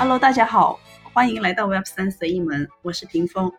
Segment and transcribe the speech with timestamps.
[0.00, 0.78] Hello，大家好，
[1.12, 3.50] 欢迎来到 Web 三随意门，我是屏风。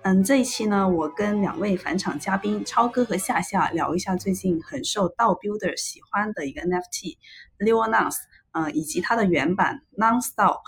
[0.00, 7.18] 嗯，这一期呢，我跟两位返场嘉宾超哥和夏夏聊一下最近很受道 builder 喜欢的一个 NFT
[7.58, 8.16] Leo Nance，
[8.52, 10.60] 嗯，以及它的原版 Nonstyle。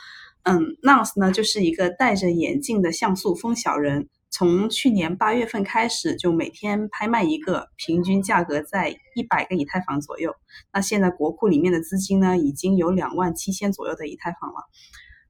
[0.42, 10.36] 嗯，Nance 呢就是一个戴着眼镜的像素风小人，从去年八月份开始就每天拍卖一个，平均价格在一百个以太坊左右。
[10.74, 14.68] 那现在国库里面的资金呢，已经有两万七千左右的以太坊了。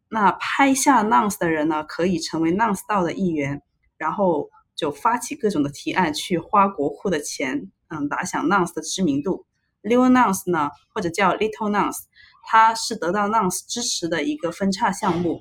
[0.09, 3.63] 那拍下 Nance 的人呢，可以成为 Nonstyle 的一员。
[3.99, 9.47] 然后就发起各种的提案，去花国库的钱，嗯，打响 Nance 的知名度。
[9.83, 12.01] Little Nance 呢，或者叫 Little Nance，
[12.45, 15.41] 它是得到 Nance 支持的一个分叉项目，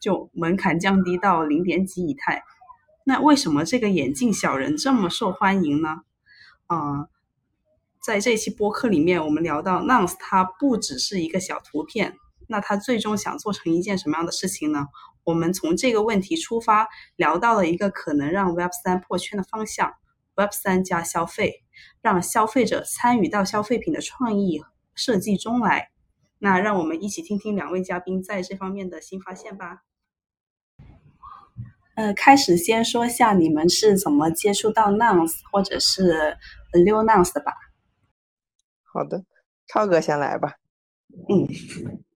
[0.00, 2.42] 就门槛降低到零点几以太。
[3.04, 6.00] 那为什么这个眼镜小人这么受欢迎呢？
[6.66, 7.06] 啊，
[8.02, 12.16] 在这期播客里面，我们聊到 Nance，它不只是一个小图片，
[12.48, 14.86] 那他最终想做成一件什么样的事情呢？
[15.24, 19.94] 我们从这个问题出发，聊到了一个可能让 Web 三破圈的方向
[20.34, 21.64] ：Web 三加消费，
[22.02, 24.62] 让消费者参与到消费品的创意
[24.94, 25.90] 设计中来。
[26.38, 29.82] 那让我们一起听听两位嘉宾在这方面的新发现吧。
[31.94, 36.36] 呃，开始先说下你们是怎么接触到 Nance 或者是
[36.72, 37.54] Leo Nance 的吧。
[38.82, 39.24] 好的，
[39.68, 40.56] 超哥先来吧。
[41.28, 41.48] 嗯，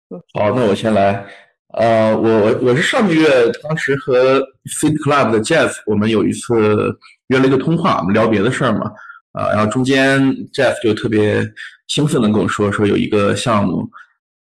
[0.09, 1.27] 好，那我先来。
[1.75, 3.29] 呃，我我我是上个月
[3.63, 4.41] 当时和
[4.81, 8.91] Fit Club 的 Jeff，我们有一次约了一个通话，我们聊别的事儿嘛，
[9.33, 10.23] 啊，然后中间
[10.55, 11.45] Jeff 就特别
[11.89, 13.87] 兴奋的跟我说，说有一个项目，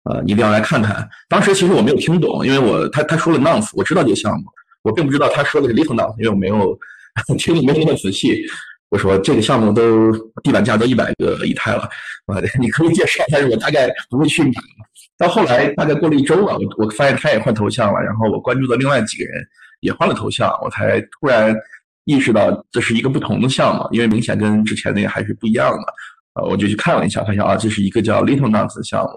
[0.05, 1.07] 呃，你一定要来看看。
[1.29, 4.45] 当时其实我没有听懂，因为我他他说了 Nonce，我知道这个项目，
[4.83, 6.79] 我并不知道他说的是 Little Nonce，因为我没有
[7.37, 8.41] 听的没有那么仔细。
[8.91, 11.83] 我说这个项目都地板价都一百个以太了，
[12.27, 14.53] 啊， 你可以介绍，但是我大概不会去买。
[15.17, 19.47] 到后来大概过了一周了，我我发现他也换头像了，然后我关注的另外几个人
[19.81, 21.55] 也换了头像，我才突然
[22.05, 25.95] 意识到这是一个不同的项目，因为明显跟之前那个还是不一样的。
[26.35, 29.11] 呃，我就去看了一下，发现啊，这是一个叫 Little Nuts 的项目，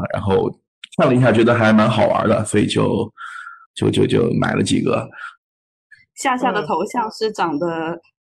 [0.00, 0.50] 啊，然后
[0.96, 3.12] 看了一下，觉得还蛮好玩的，所以就
[3.74, 5.08] 就就就买了几个。
[6.14, 7.66] 夏夏的头像是长得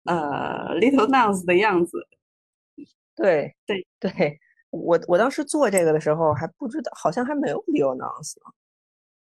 [0.08, 1.98] 呃 Little Nance 的样子。
[3.16, 4.40] 对对对。
[4.70, 7.58] 我我当时做这个的时候还不知道，好像还没有
[7.96, 8.52] Nance 呢。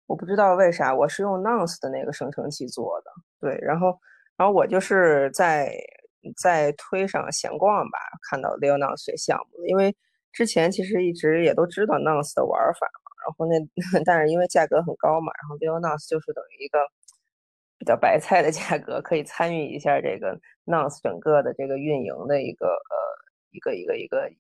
[0.08, 3.12] 我不知道为啥，我是用 Nance 的那个生成器做的。
[3.42, 3.98] 对，然后
[4.38, 5.74] 然后我就是在
[6.38, 9.96] 在推上闲逛吧，看到 Nance 这项目，因为
[10.34, 13.12] 之前其实一直也都知道 Nance 的玩法嘛。
[13.26, 13.56] 然后那
[14.06, 16.80] 但是因为价格很高嘛，然后 Leo Nance 就是等于一个
[17.84, 22.96] 比较白菜的价格，可以参与一下这个 NARS 整个的这个运营的一个呃
[23.52, 24.32] 一个一个一个。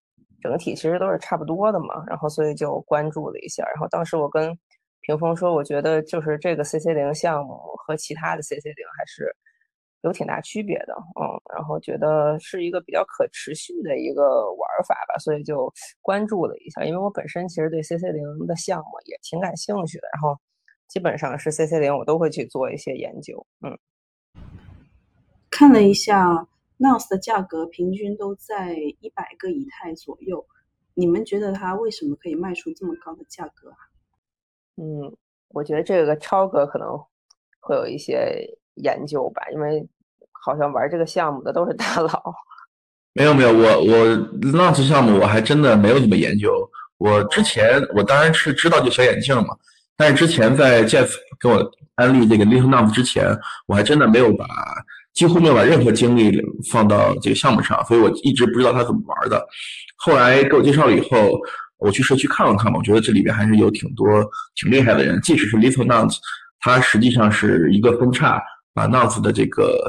[0.42, 4.54] 整体其实都是差不多的嘛，然后所以就关注了一下，然后当时我跟
[5.00, 9.34] 屏风说，我觉得就是这个 CC 零项目和其他的 CC 零还是
[10.02, 11.24] 有挺大区别的，嗯，
[11.56, 15.72] 然后觉得是一个比较可持续的一个玩法吧，所以就
[16.02, 20.38] 关注了一下，因为我本身其实对 CC 零的项目也挺感兴趣的，然后
[20.94, 23.76] 基本上是 CC 零我都会去做一些研究，嗯，
[25.50, 26.48] 看了一下。
[26.80, 30.46] Nance 的价格平均都在一百个以太左右，
[30.96, 33.78] 你们觉得它为什么可以卖出这么高的价格啊？
[34.76, 35.16] 嗯，
[35.50, 36.90] 我觉得这个超哥可能
[37.62, 39.88] 会有一些研究吧，因为
[40.32, 42.34] 好像玩这个项目的都是大佬。
[43.14, 44.08] 没有没有，我我
[44.42, 46.70] Nance 项目我还真的没有怎么研究。
[46.98, 49.58] 我之前我当然是知道这小眼镜嘛，
[49.98, 51.10] 但是之前在 Jeff
[51.40, 53.38] 给我安利这个 Little Nance 之前，
[53.68, 54.46] 我还真的没有把。
[55.14, 59.40] 几乎没有把任何精力放到这个项目上，所以我一直不知道他怎么玩的。
[59.98, 61.40] 后来给我介绍了以后，
[61.78, 64.08] 我去社区看了看嘛，我觉得这里边还是有挺多
[64.56, 65.22] 挺厉害的人。
[65.22, 66.18] 即使是 Little Nance，
[66.62, 68.42] 它实际上是一个分叉，
[68.74, 69.80] 把 Nance 的这个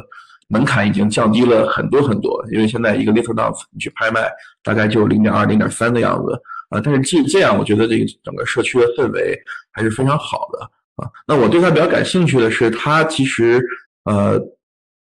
[0.48, 2.44] 门槛已经降低了很多很多。
[2.52, 4.30] 因为现在一个 Little Nance 你去拍卖，
[4.62, 6.38] 大概就零点二、零点三的样子
[6.74, 6.80] 啊。
[6.82, 9.38] 但是即使这样，我觉得这个整个社区的氛围
[9.72, 10.64] 还是非常好的
[10.96, 11.10] 啊。
[11.26, 13.64] 那我对它比较感兴趣的是，它其实
[14.04, 14.40] 呃。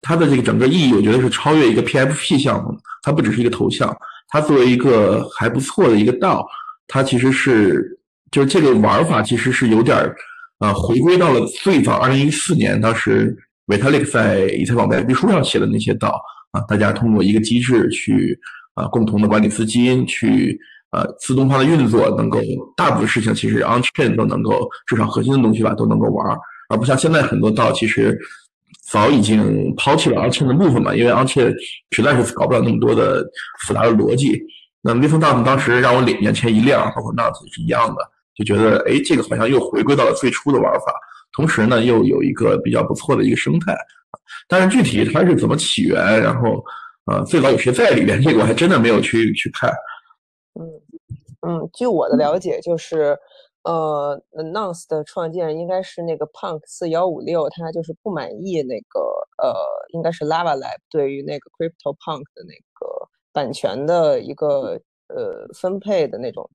[0.04, 2.76] 它的这个整个意义，我觉得是超越一个 PFP 项目。
[3.04, 6.44] 它不只是一个头像，它作为一个还不错的一个道，
[6.88, 7.96] 它其实是
[8.32, 10.12] 就是这个玩法其实是有点儿
[10.58, 13.32] 呃回归到了最早二零一四年当时
[13.68, 16.20] Vitalik 在以太坊白皮书上写的那些道
[16.50, 18.36] 啊，大家通过一个机制去
[18.74, 20.58] 啊共同的管理资金，去
[20.92, 22.38] 呃自动化的运作，能够
[22.76, 28.18] 大部分事情其实 on chain 都能够至少核心的东西吧都能够玩，而不像现在很多道其实。
[28.90, 31.54] 早已经抛弃了 Onchain 的部分嘛，因为 Onchain
[31.92, 33.24] 实在是搞不了那么多的
[33.60, 34.38] 复杂的逻辑。
[34.82, 38.02] 那 Little Nance 当时让我脸眼前一亮，包括 Nance 是一样的，
[38.34, 40.92] 就觉得哎，这个好像又回归到了最初的玩法，
[41.34, 43.74] 同时呢又有一个比较不错的一个生态。
[44.46, 46.62] 但是具体它是怎么起源，然后
[47.06, 49.70] 呃最早有谁在里边，这个我还真的没有去去看。
[50.60, 50.66] 嗯
[51.46, 53.18] 嗯，据我的了解，就是
[53.64, 59.00] 呃，Nonce 的创建人应该是那个 Punk 四幺五六，他就是不满意那个
[59.38, 59.54] 呃，
[59.92, 66.48] 应该是 Lava Lab 对于那个 Crypto Punk 的那个版权的一个呃分配的那种，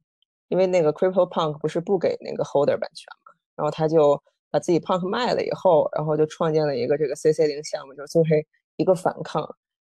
[0.48, 8.48] 因为那个 Crypto Punk 不是不给那个 Holder 版权嘛，然后他就把自己 Punk 卖了以后，然后就创建了一个这个 CC 零项目，就是作为
[8.78, 9.44] 一个反抗。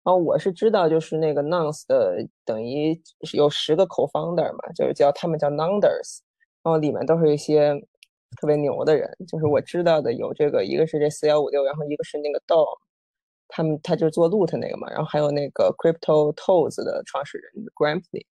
[0.05, 3.01] 然后我是知道，就是那个 Nonce 的等于
[3.33, 6.19] 有十个 co-founder 嘛，就是叫他们叫 Nonders，
[6.61, 7.73] 然后里面都是一些
[8.39, 9.09] 特别牛的人。
[9.27, 12.67] 就是我知道的有这个，一个是这四幺五六，然后一个是那个 Dom，
[13.47, 18.27] 他们他就做 Loot 那个嘛，然后还有那个 Crypto Toes 的创始人 Grampy，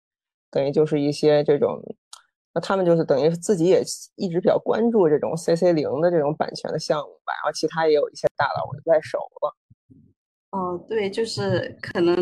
[0.50, 1.80] 等于就是一些这种，
[2.52, 3.80] 那他们就是等于自己也
[4.16, 9.54] 一直比较关注这种 CC 零的这种版权的项目吧，然后其他也有一些大佬我就不太熟了。
[10.50, 12.16] 哦，对，就是可能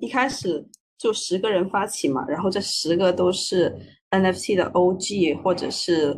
[0.00, 3.70] 一开始就十个人发起嘛，然后这十个都是
[4.10, 6.16] NFT 的 OG 或者是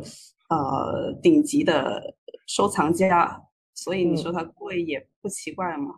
[0.49, 2.15] 呃顶级的
[2.47, 3.41] 收藏家，
[3.73, 5.95] 所以你说它贵也不奇怪嘛。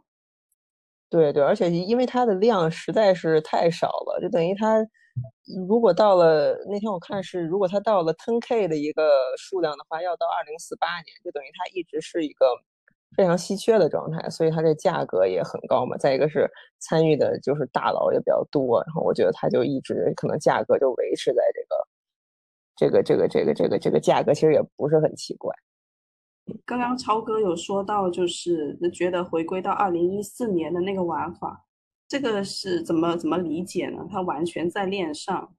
[1.12, 4.84] 对对，而且因为它的量实在是太少了，就等于它
[5.68, 9.04] 如果到了那天我看是，如果它到了 10K 的一个
[9.38, 12.48] 数量的话，要到二零四八年，就等于它一直是一个。
[13.16, 15.98] 非常稀缺的状态，所以它这价格也很高嘛。
[15.98, 16.50] 再一个是
[16.80, 21.88] 参与的就是大佬也比较多，然后我觉得它就一直可能价格就维持在这个
[22.78, 25.54] 这个这个这个这个这个价格，其实也不是很奇怪。
[26.66, 31.66] 刚刚超哥有说到，就是觉得回归到二零一四年的那个玩法，
[32.08, 34.06] 这个是怎么怎么理解呢？
[34.12, 35.54] 它完全在链上。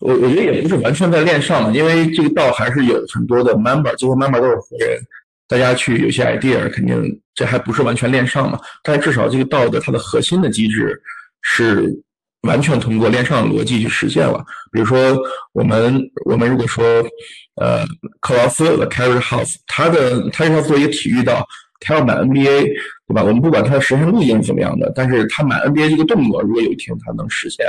[0.00, 5.00] 我我觉得也不是完全在链上，因为这个道还是有很多的 member，最后 member 都是活人。
[5.48, 11.00] 大家去有些 idea，肯定这还不是完全链上嘛，但是至少这个道的它的核心的机制
[11.42, 11.88] 是
[12.42, 14.44] 完全通过链上的逻辑去实现了。
[14.72, 15.16] 比如说，
[15.52, 16.84] 我们我们如果说，
[17.60, 17.84] 呃，
[18.20, 21.46] 克劳斯的 Carry House，他的他要做一个体育道，
[21.80, 22.62] 他要买 NBA，
[23.08, 23.22] 对吧？
[23.22, 27.66] 我们不管他的实现路径是怎么样的，但是他买 NBA 这个动作，如果有一天他能实现，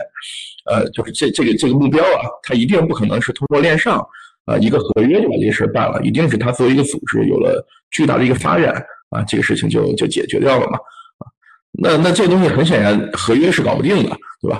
[0.66, 4.06] 呃，就是这这个这个目标啊，他一定不可能是通过链上。
[4.48, 8.74] 啊，一个合约就把这事办了，一定是他作为一个组织有了巨大的一个发展
[9.10, 10.78] 啊，这个事情就就解决掉了嘛
[11.20, 11.28] 啊。
[11.74, 14.60] 那那这个东西很显然合约是搞不定的，对吧？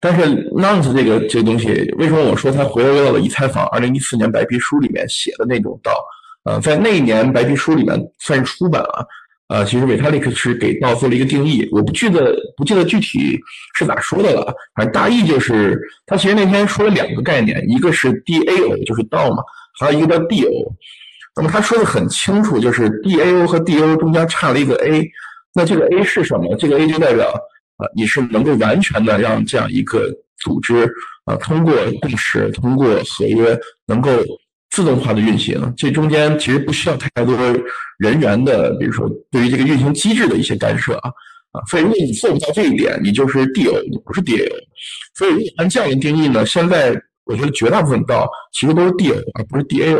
[0.00, 5.92] 但是 Nonce 这个这个东西，为什么我说它回归到了以太坊二零一四年白皮书里面写的那种道？
[6.44, 9.06] 呃，在那一年白皮书里面算是出版了。
[9.52, 13.38] 呃，其实维塔利克是给道做了一个定义，我不记得不记得具体
[13.74, 19.42] 是咋说的了，反正大意就是他其实那天说了两个概念，一个是 DAO 就是道嘛，
[19.78, 20.48] 还有一个叫 DO。
[21.36, 25.06] 那么他说的很清楚，就是 DAO 和 DO 中间差了一个 A，
[25.54, 26.56] 那这个 A 是什么？
[26.56, 27.28] 这个 A 就代表
[27.76, 30.08] 啊，你是能够完全的让这样一个
[30.38, 30.90] 组织
[31.26, 33.54] 啊，通过共识、通过合约
[33.86, 34.10] 能够。
[34.72, 37.36] 自动化的运行，这中间其实不需要太多
[37.98, 41.10] 人员的，比如说对于这个运行机制的一些干涉啊
[41.52, 44.48] 啊，所以如果你做不到这一点，你就是 DO，你不是 DAO。
[45.14, 49.98] 所以如果按这样的定义呢，现在我觉得绝大部分道其实都是 DO 而不是 DAO。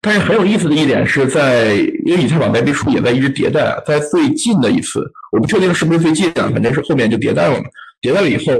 [0.00, 1.74] 但是很有意思的一点是在，
[2.06, 7.66] 因为以太坊白皮书也在一直迭代，在最近的一次，我不确定是不是最近啊，反正是后面就迭代了嘛，
[8.00, 8.54] 迭代了以后。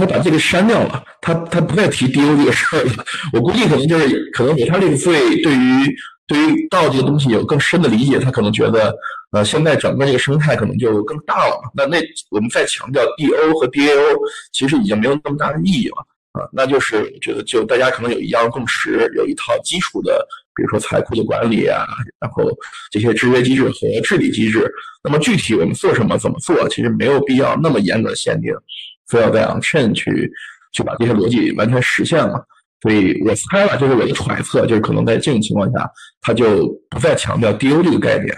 [0.00, 3.04] 他把这个删掉了，他他不再提 DO 这个事儿了。
[3.32, 5.94] 我估计可能就是可能他这个对对于
[6.26, 8.94] 对于道这个东西有更深的理解，他可能觉得
[9.32, 11.70] 呃现在整个这个生态可能就更大了嘛。
[11.74, 11.98] 那那
[12.30, 14.18] 我们再强调 DO 和 DAO
[14.52, 15.96] 其实已经没有那么大的意义了
[16.32, 16.48] 啊。
[16.52, 21.84] 那就是觉得就大家可能有一样共识，有一套基础的，比如说财库的管理啊，
[22.20, 22.48] 然后
[22.90, 24.70] 这些制约机制和治理机制。
[25.02, 28.52] 那么具体我们做什么怎么做，其实没有必要那么严格限定。
[29.10, 30.30] 非要在 on chain 去
[30.72, 32.42] 去把这些逻辑完全实现了，
[32.80, 35.90] 所以我猜了，就是我的揣测，就是可能在这种情况下，
[36.20, 38.34] 他就不再强调 DO 这个概念。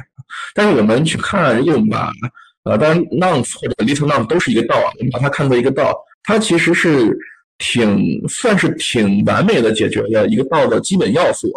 [0.54, 2.10] 但是我们去看，如果我们把
[2.64, 7.16] 呃，当然 Nonce 或者 Little Nonce 都是一个道啊，我们把它看作一个道，它其实是
[7.58, 11.48] 挺算是挺完美的解决了一个道的基本要素。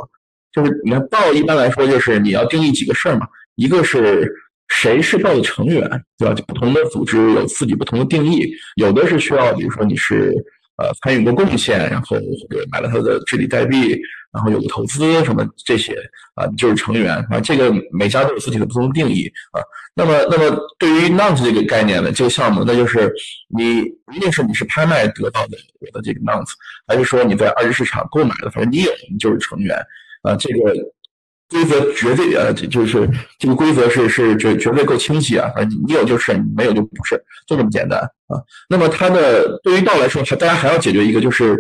[0.51, 4.29] 就是你看道一般来说就是你要定义几个事儿嘛，一个是。
[4.69, 6.35] 谁是道的成员，对吧？
[6.47, 10.33] 不同的组织有自己不同的定义，有的是需要，比如说你是
[10.77, 13.97] 呃参与过贡献，然后或者买了他的治理代币，
[14.33, 15.93] 然后有个投资什么这些
[16.33, 17.39] 啊，就是成员啊。
[17.39, 19.61] 这个每家都有自己的不同定义啊。
[19.95, 23.13] 那么，那么对于 Nonce 这个概念呢，这个项目，那就是
[23.55, 23.81] 你
[24.13, 26.51] 一定是你是拍卖得到的我的这个 Nonce，
[26.87, 29.77] 还是说你在二级市场购买的，反正你有，你就是成员
[30.23, 30.35] 啊。
[30.35, 30.73] 这个。
[31.49, 35.49] 规则绝对呃，就是这个规则是是绝绝对够清晰啊！
[35.85, 37.15] 你有就是，没有就不是，
[37.47, 38.41] 就这么简单啊。
[38.69, 41.55] 那么它的对于道来说，还大家还要解决一个，就是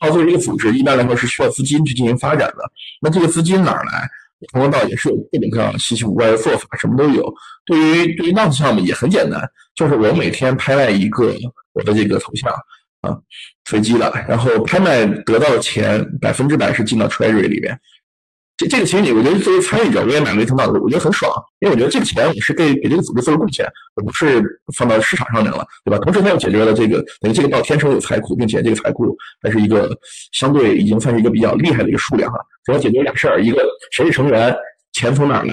[0.00, 2.58] 道作为一个组织，一般来说是需要资金去进行发展的。
[3.00, 4.08] 那这个资金哪来？
[4.52, 7.34] 同光道也是有各种各样稀奇古怪的做法，什么都有。
[7.64, 9.40] 对于对于 n o 项目也很简单，
[9.74, 11.34] 就是我每天拍卖一个
[11.72, 12.52] 我的这个头像
[13.00, 13.16] 啊，
[13.64, 17.76] 随机的，然后拍卖得到的钱百分之百是进到 Treasury 里边。
[18.56, 24.42] 这这个其实你，我觉得作为参与者，我也买了一通道，我觉得很爽，因为我觉得这个钱我是给给这个组织做了贡献，而不是
[24.74, 25.98] 放到市场上面了，对吧？
[25.98, 29.90] 同时它又解决了这个等于这个道天生有财库，并且这个财库还是一个
[30.32, 32.38] 相对已经算是一个比较厉害的一个数量哈。
[32.64, 34.56] 主要解决俩事儿，一个谁是成员，
[34.92, 35.52] 钱从哪儿来。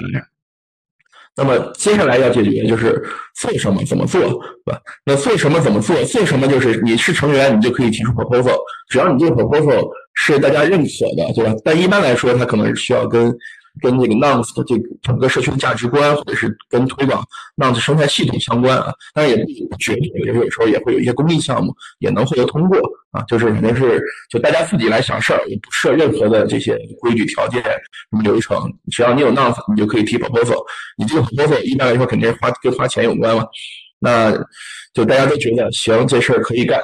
[1.36, 4.80] 那么接下来要解决就是做什么怎么做，对吧？
[5.04, 6.02] 那做什么怎么做？
[6.04, 8.56] 做什么就是你是成员，你就可以提出 proposal，
[8.88, 11.54] 只要你这个 proposal 是大家认可的，对吧？
[11.64, 13.34] 但一般来说，它可能是需要跟。
[13.82, 22.78] 跟这个 Nonce 的这个整个社区的价值观，或者是跟推广 Nouns 生态系统相关啊，当然也不绝对，有有时候也会有一些公益项目也能获得通过
[23.10, 27.70] 啊，就是肯定是就大家自己来想事儿，也不设任何的这些规矩条件什
[28.12, 30.64] 么流程，只要你有 Nonce，你就可以提 proposal，
[30.96, 33.44] 你这个 proposal 一般来说肯定是花跟花钱有关嘛，
[33.98, 34.30] 那
[34.92, 36.80] 就大家都觉得行，这事儿可以干，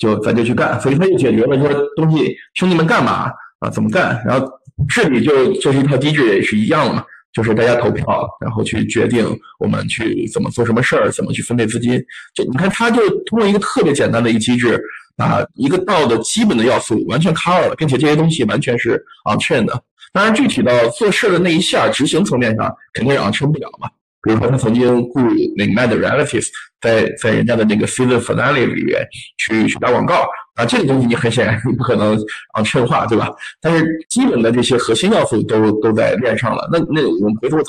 [0.00, 3.30] 就咱就去干，所以他就解决了说东西兄弟们干嘛
[3.60, 4.50] 啊，怎么干，然后。
[4.88, 7.04] 治理就就是一套机制也是一样的嘛，
[7.34, 9.26] 就是大家投票，然后去决定
[9.58, 12.02] 我们去怎么做什么事儿，怎么去分配资金。
[12.34, 14.82] 就你看，他就通过一个特别简单的一个机制，
[15.18, 18.94] 把一个道的基本的要素完全 cover 了，并且这些东西完全是
[19.30, 19.82] on chain 的。
[20.14, 23.86] 当然，具体到做事的那一下，执行层面上肯定是 on chain 不了嘛。
[24.22, 25.20] 比如说，他曾经雇
[25.56, 26.48] 那个 Mad Relatives
[26.80, 29.06] 在在人家的那个 Season Finale 里面
[29.38, 30.26] 去去打广告。
[30.56, 32.18] 啊，这个东西你很显然你不可能
[32.52, 33.30] 啊衬化，对吧？
[33.62, 36.68] 但是基本的这些核心要素都都在链上了。
[36.70, 37.64] 那那我们回头头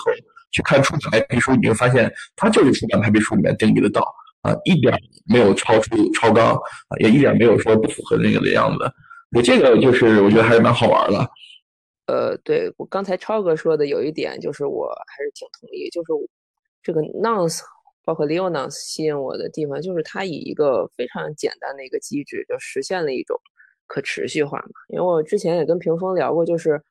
[0.51, 4.01] 去看出版白皮书，你会发现它就是出版白皮书里面定义的道
[4.41, 4.93] 啊，一点
[5.25, 8.91] 没有超出超纲啊，也一点没有说不符合那个的样子。
[9.33, 11.29] 我这个就是我觉得还是蛮好玩的。
[12.07, 16.11] 呃，对我刚才超哥说的有一点，就是我还是挺同意，就是
[16.83, 17.61] 这个 nonce。
[18.03, 23.39] 包括 Leonance 吸引我的地方，就是它以一个非常简单的一个机制，就实现了一种
[23.85, 24.69] 可持续化嘛。
[24.87, 26.81] 因为我之前也跟屏风聊过，就是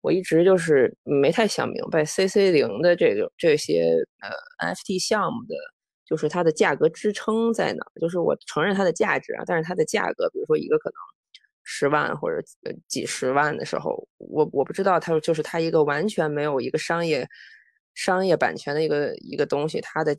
[0.00, 3.94] 我一直就是没太想明白 CC 零的这个这些
[4.58, 5.54] 呃 FT 项目的，
[6.04, 7.86] 就是它的价格支撑在哪？
[8.00, 10.96] 就是我承认它的价值啊，但是它的价格，比如说一个可能
[11.62, 12.42] 十万或者
[12.88, 17.24] 几十万的时候，我我不知道它就是它一个完全没有一个商业。
[17.96, 20.14] 商业版权的一个一个东西，它的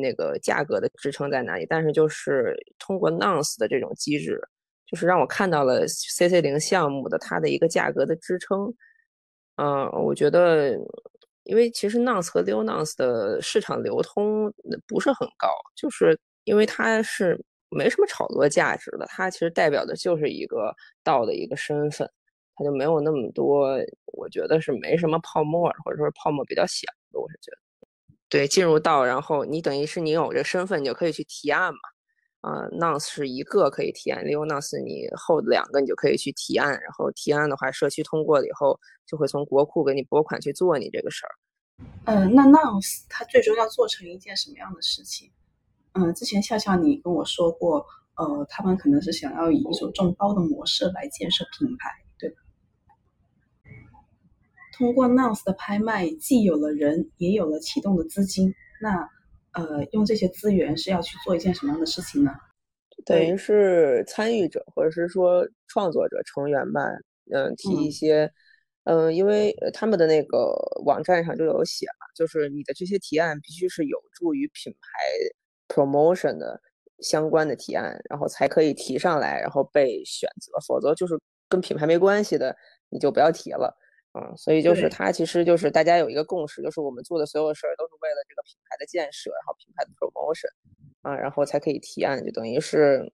[0.00, 1.66] 那个价格的支撑在哪里？
[1.68, 4.40] 但是就是通过 Nonce 的这种机制，
[4.86, 8.74] 就是让我看到了 CC 零项目的它的一个价格的支撑。
[9.56, 10.74] 嗯，我觉得，
[11.44, 14.52] 因为其实 Nonce 和 Leo Nonce 的市场流通
[14.88, 17.38] 不是很高，就是因为它是
[17.68, 22.10] 没什么炒作价值的，它其实代表的就是一个道的一个身份，
[22.56, 23.78] 它就没有那么多，
[24.14, 26.86] 我觉得是没什么泡沫，或者说泡沫比较小。
[27.20, 27.58] 我是觉得，
[28.28, 31.78] 对，进入到，然后你等于是你有这身份，你就可以去提案嘛。
[32.40, 41.32] 啊，Nonce 是一个可以提案，Leo Nonce 你后两个你就可以去提案，然后提案的话，社区通过了以后，就会从国库给你拨款去做你这个事儿。
[42.06, 45.30] 嗯，那 Nonce 它最终要做成一件什么样的事情？
[45.92, 51.90] 嗯，之前笑笑你跟我说过，呃，他们可能是想要以一种众包的模式来建设品牌。
[54.82, 58.52] 通过 Nouns 的拍卖，既有了人，也有了启动的资金。
[58.80, 59.08] 那，
[59.52, 62.32] 呃，用这些资源是要去做一件什么样的事情呢？
[63.04, 66.80] 等于是参与者或者是说创作者成员吧，
[67.32, 68.28] 嗯，提一些，
[68.82, 70.52] 嗯，因为他们的那个
[70.84, 76.60] 网站上就有写嘛，就是你的这些提案必须是有助于品牌 promotion 的
[76.98, 81.16] 相关的提案，然后才可以提上来，然后被选择，否则就是
[81.48, 82.56] 跟品牌没关系的，
[82.88, 83.78] 你就不要提了。
[84.12, 90.50] 啊，所以就是它，其实就是大家有一个共识，就是我们做的所有事儿都是为了这个品牌的建设，然后品牌的 promotion，
[91.00, 93.10] 啊，然后才可以提案，就等于是，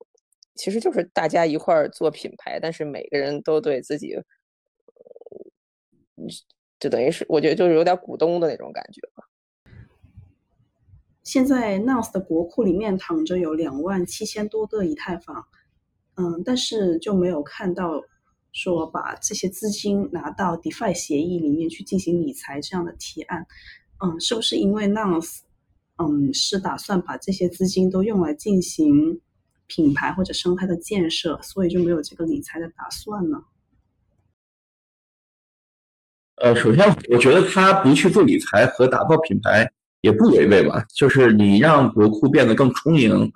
[0.56, 4.16] 其实就是大家一块儿做品牌，但是每个人都对自己，
[6.80, 9.24] 就等于是我觉得就是有点股东的那种感觉吧。
[11.22, 15.46] 现在 Nonce 的国库里面躺着有两万七千多个以太坊，
[16.16, 18.02] 嗯，但是就没有看到
[18.58, 23.46] 说把这些资金拿到 DeFi 协议里面去进行理财这样的提案。
[24.00, 25.38] 嗯，是不是因为 Nonce
[25.96, 29.20] 嗯是打算把这些资金都用来进行
[29.68, 33.38] 品牌或者生态的建设，所以就没有这个理财的打算呢？
[36.36, 39.68] 呃，首先我觉得他不去做理财和打造品牌
[40.02, 43.32] 也不违背吧，就是你让国库变得更充盈，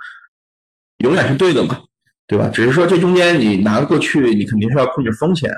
[0.98, 1.82] 永远是对的嘛，
[2.32, 2.48] 对吧？
[2.48, 5.50] 只是说这中间你拿过去，你肯定是要控制风险。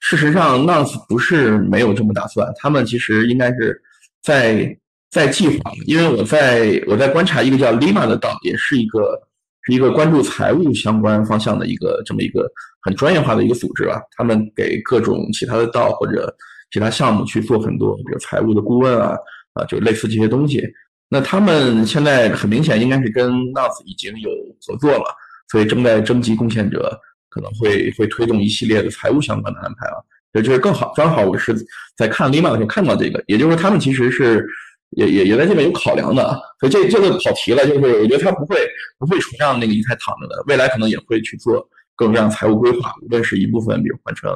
[0.00, 3.80] 事实上，Nans 不是没有这么打算，他们其实应该是
[4.20, 4.76] 在
[5.08, 5.70] 在计划。
[5.86, 9.20] 因为我在我在观察一个叫 Lima 的道，也是一个
[9.62, 12.50] 是一个关注财务相关方向的一个这么一个
[12.82, 14.02] 很专业化的一个组织吧。
[14.16, 16.34] 他们给各种其他的道或者
[16.72, 19.16] 其他项目去做很多，比如财务的顾问啊，
[19.54, 20.60] 啊，就类似这些东西。
[21.08, 24.28] 那他们现在很明显应该是跟 Nans 已经有
[24.66, 25.04] 合作了，
[25.50, 26.98] 所以正在征集贡献者，
[27.28, 29.96] 可能会会推动一系列的财务相关的安排啊。
[30.32, 31.54] 这就是更好，刚好我是
[31.96, 34.46] 在看 Lima 的时候看到这个，也就是说他们其实是
[34.90, 36.38] 也也也在这边有考量的。
[36.60, 38.56] 所以这这个跑题了，就是我觉得他不会
[38.98, 44.30] 不会纯让那个以太躺着的，未来可能也会去做各种各样财务规划，无论是一部分比如换成。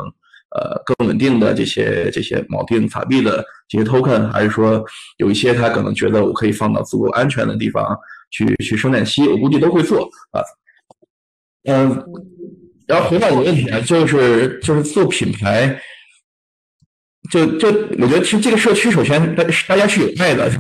[0.53, 4.85] 呃，更稳定的这些这些锚定法币的这些 token，还是说
[5.19, 7.97] 有一些他可能觉得我可以放到足够安全的地方
[8.33, 10.43] 去去生产息，我估计都会做啊。
[11.65, 12.05] 嗯，
[12.87, 15.81] 然后回到你的问题啊，就是就是做品牌，
[17.31, 20.51] 就就我觉得其实这个社区首先大大家是有爱的，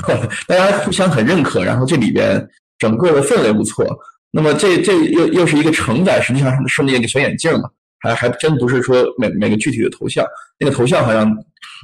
[0.47, 3.87] 大家互相很认可，然后这里边整个的氛围不错。
[4.31, 7.69] 那么这这又又是一个承载，实际上是那个小眼镜嘛。
[8.03, 10.25] 还还真不是说每每个具体的头像，
[10.59, 11.31] 那个头像好像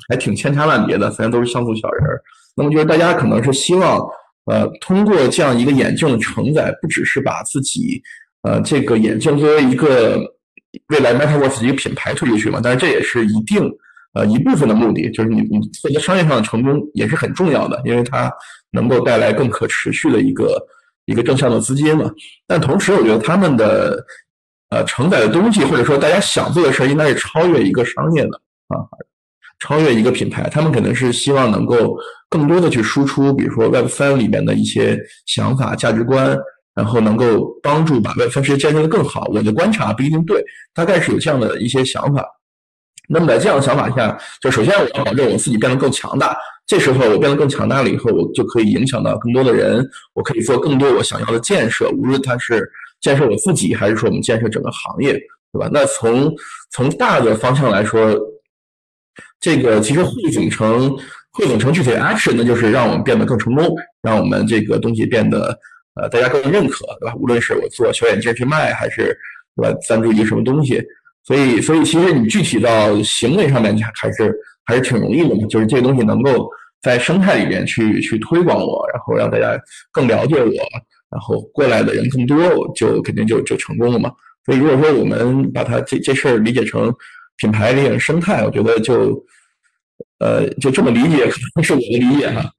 [0.08, 2.22] 还挺千差万别的，反正都是像素小人儿。
[2.56, 4.00] 那么就是大家可能是希望，
[4.46, 8.02] 呃，通过这样一个眼镜的承载，不只是把自己，
[8.46, 10.18] 呃，这个眼镜作为一个
[10.88, 12.60] 未来 MetaVerse 一个品牌推出去嘛。
[12.62, 13.68] 但是这也是一定，
[14.14, 18.32] 呃，一部分的目的，就是你你获得商业上的成功也是很重要的，因为它
[18.70, 20.56] 能够带来更可持续的一个
[21.06, 22.10] 一个正向的资金嘛。
[22.46, 24.04] 但同时，我觉得他们的。
[24.68, 28.30] 呃，承载的东西，或者说大家想做的事儿，应该是超越一个商业的
[28.66, 28.82] 啊，
[29.60, 30.48] 超越一个品牌。
[30.50, 31.96] 他们可能是希望能够
[32.28, 36.36] 更多的去输出，比如说 Web 三里面的一些想法、价值观，
[36.76, 39.28] 然后能够帮助把 Web 三世界建设的更好。
[39.34, 40.40] 我的观察不一定对，
[40.72, 42.24] 大概是有这样的一些想法。
[43.08, 46.36] 那么在这样的想法下，就首先我要保证我自己变得更强大。
[46.66, 49.84] 这时候我变得更强大了以后，我就可以影响到更多的人，
[50.14, 52.70] 我可以做更多我想要的建设，无论它是。
[52.98, 55.12] 建设我自己，还是说我们建设整个行业，
[55.52, 55.68] 对吧？
[55.70, 56.32] 那从
[56.72, 58.18] 从大的方向来说，
[59.38, 60.90] 这个其实汇总成
[61.30, 63.68] 汇总成具体的 action，那就是让我们变得更成功，
[64.00, 65.56] 让我们这个东西变得
[66.00, 67.14] 呃大家更认可，对吧？
[67.16, 69.16] 无论是我做小眼镜去卖，还是
[69.56, 70.82] 对吧赞助一个什么东西，
[71.24, 76.48] 所以所以其实你具体到行为上面还是还是挺容易的嘛，就是这个东西能够
[76.82, 79.58] 在生态里面去去推广我，然后让大家
[79.90, 80.52] 更了解我。
[81.08, 82.36] 然后过来的人更多，
[82.74, 84.12] 就肯定就就成功了嘛。
[84.44, 86.92] 所以如果说我们把它这这事儿理解成
[87.36, 89.24] 品牌理解成生态，我觉得就
[90.18, 92.50] 呃就这么理解，可能是我的理解哈。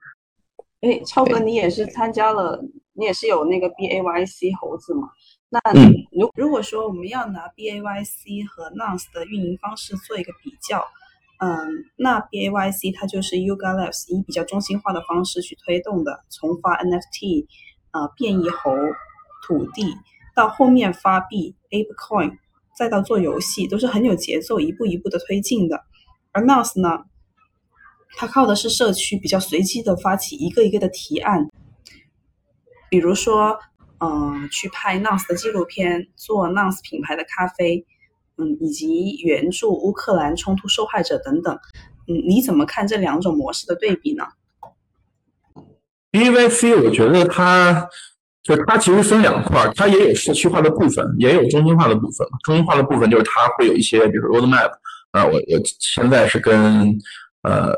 [0.81, 2.57] 哎，超哥，你也是参加了，
[2.97, 5.09] 你也是有那个 B A Y C 猴子嘛？
[5.49, 5.59] 那
[6.11, 10.83] 如如果说我们要拿 B A Y C 和 Nonce 的运营方式做一个比较，
[11.39, 17.47] 嗯，那 B A Y C 它就是 Yuga Labs 以比较中心化的方式去推动的，从发 N F T。
[17.91, 18.69] 呃，变异猴、
[19.47, 19.95] 土地，
[20.35, 22.37] 到后面发币 Ape Coin，
[22.77, 25.81] 再到做游戏，都是很有节奏，一步一步的推进的。
[26.33, 27.05] 而 Nouns 呢，
[28.17, 31.47] 它靠的是社区比较随机的发起一个一个的提案，
[32.89, 33.57] 比如说，
[33.99, 37.85] 嗯，去拍 Mouse 的纪录片，做 Mouse 品牌的咖啡，
[38.37, 41.57] 嗯，以及援助乌克兰冲突受害者等等。
[42.07, 44.23] 嗯，你怎么看这两种模式的对比呢
[46.11, 47.89] ？BVC，我觉得它
[48.43, 52.25] 就它其实分两块，它也有社区化的部分，也有中心化的部分。
[52.45, 54.71] 中心化的部分就是它会有一些，比如 roadmap
[55.11, 56.97] 啊，我我现在是跟
[57.41, 57.73] 呃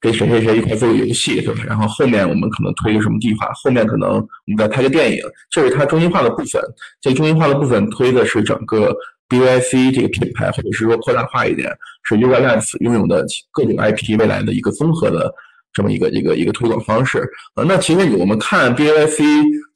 [0.00, 1.62] 跟谁谁谁一块做个游戏，对吧？
[1.66, 5.18] 然后后面我们可能推个什么计划，后面可能我们再拍个电影，
[5.50, 6.62] 这是它中心化的部分。
[7.00, 8.94] 这中心化的部分推的是整个
[9.28, 11.70] B Y C 这个品牌，或者是说扩大化一点，
[12.04, 15.32] 是 Yuga Labs 拥有的各种 IP 未来的一个综合的。
[15.70, 17.22] 这么一个一个一个推广方式，
[17.54, 19.22] 呃，那其实我们看 B Y C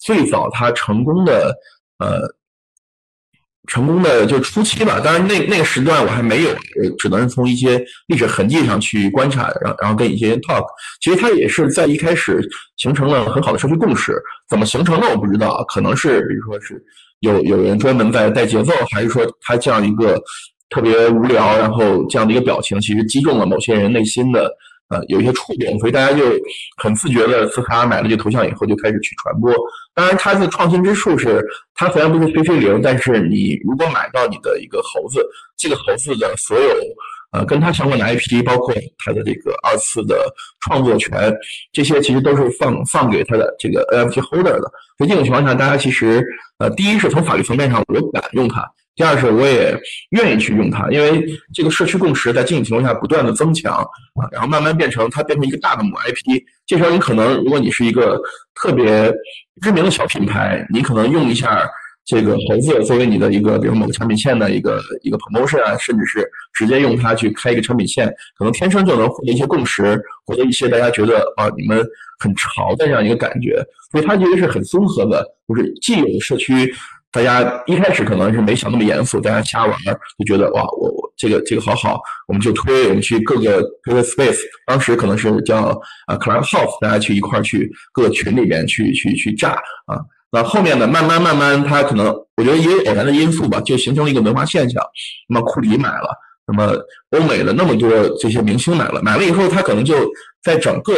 [0.01, 1.55] 最早它成功的
[1.99, 2.23] 呃
[3.69, 6.51] 成功的就初期吧，当然那那个时段我还没有，
[6.99, 10.65] 只能从一些历史痕迹上去观察，然后然后跟一些 talk。
[11.01, 12.41] 其实它也是在一开始
[12.77, 14.21] 形成了很好的社会共识，
[14.51, 16.83] 怎么形成的我不知道，可能是比如说是
[17.21, 20.21] 有有人专门在带节奏，还是说他这样一个
[20.69, 24.51] 特别无聊，然后这样的一个表情，其实击中了某些人内心的。
[24.93, 26.23] 呃，有一些触动，所以大家就
[26.77, 29.51] 很自觉的，斯卡买了这头像以后就开始去传播。
[29.95, 31.43] 当然，它的创新之处是，
[31.75, 35.27] 它虽然不是 CC 零，但是你如果买到你的一个猴子，
[35.57, 36.75] 这个猴子的所有
[37.33, 41.35] 呃跟它相关的 IP，包括它的这个二次的创作权，
[41.73, 44.71] 这些其实都是放放给它的这个 NFT holder 的。
[44.99, 46.23] 所以这种情况下，大家其实
[46.59, 48.71] 呃，第一是从法律层面上，我敢用它。
[48.95, 49.75] 第二是，我也
[50.11, 51.25] 愿意去用它，因为
[51.55, 56.43] 这个社区共识在这种情况下不断的增强啊，然后慢慢变成它变成一个大的母 IP。
[56.67, 58.21] 这时候你可能，如果你是一个
[58.55, 59.11] 特别
[59.63, 61.67] 知名的小品牌，你可能用一下
[62.05, 71.83] 这个猴子作为你的一个，比如某个产品线的一个一个 promotion 啊，甚至是直接用它去开一个产品线，可能天生就能获得一些共识，获得一些大家觉得啊你们
[72.19, 73.65] 很潮的这样一个感觉。
[73.91, 76.75] 所以它其实是很综合的，就是既有社区。
[77.13, 79.79] 大家一开始可能是没想那么严肃，大家瞎玩
[80.19, 89.51] 就觉得哇，我我这个这个好好，我们就推，我们去各个各个 space，当时可能是叫啊 clubhouse，大家去一块儿去各个群里边去去去炸
[89.85, 90.01] 啊。
[90.31, 94.83] 那后面呢，慢慢慢慢，它可能我觉得也有偶然的因素吧，就形成了一个文化现象。
[95.29, 96.09] 那么库里买了，
[96.47, 96.75] 那么
[97.11, 99.95] 欧美的那么多这些明星买了，买了以后，他可能就
[100.43, 100.95] 在整个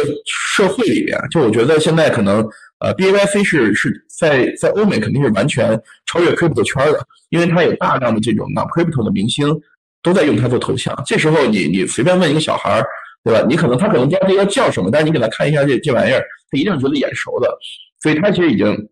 [0.55, 2.47] 社会里边，就我觉得现在可能。
[2.85, 9.47] 呃，B A Y C 是是在在欧美肯定是完全超越 crypto 圈的，因为它有大量的这种 non crypto 的明星
[10.03, 10.95] 都在用它做头像。
[11.03, 12.85] 这时候你你随便问一个小孩儿，
[13.23, 13.43] 对吧？
[13.49, 17.49] 你可能他可能不知道这个叫什么，但是你给他看一下这这玩意儿，他一定觉得眼熟的。
[17.99, 18.87] 所以它其实已经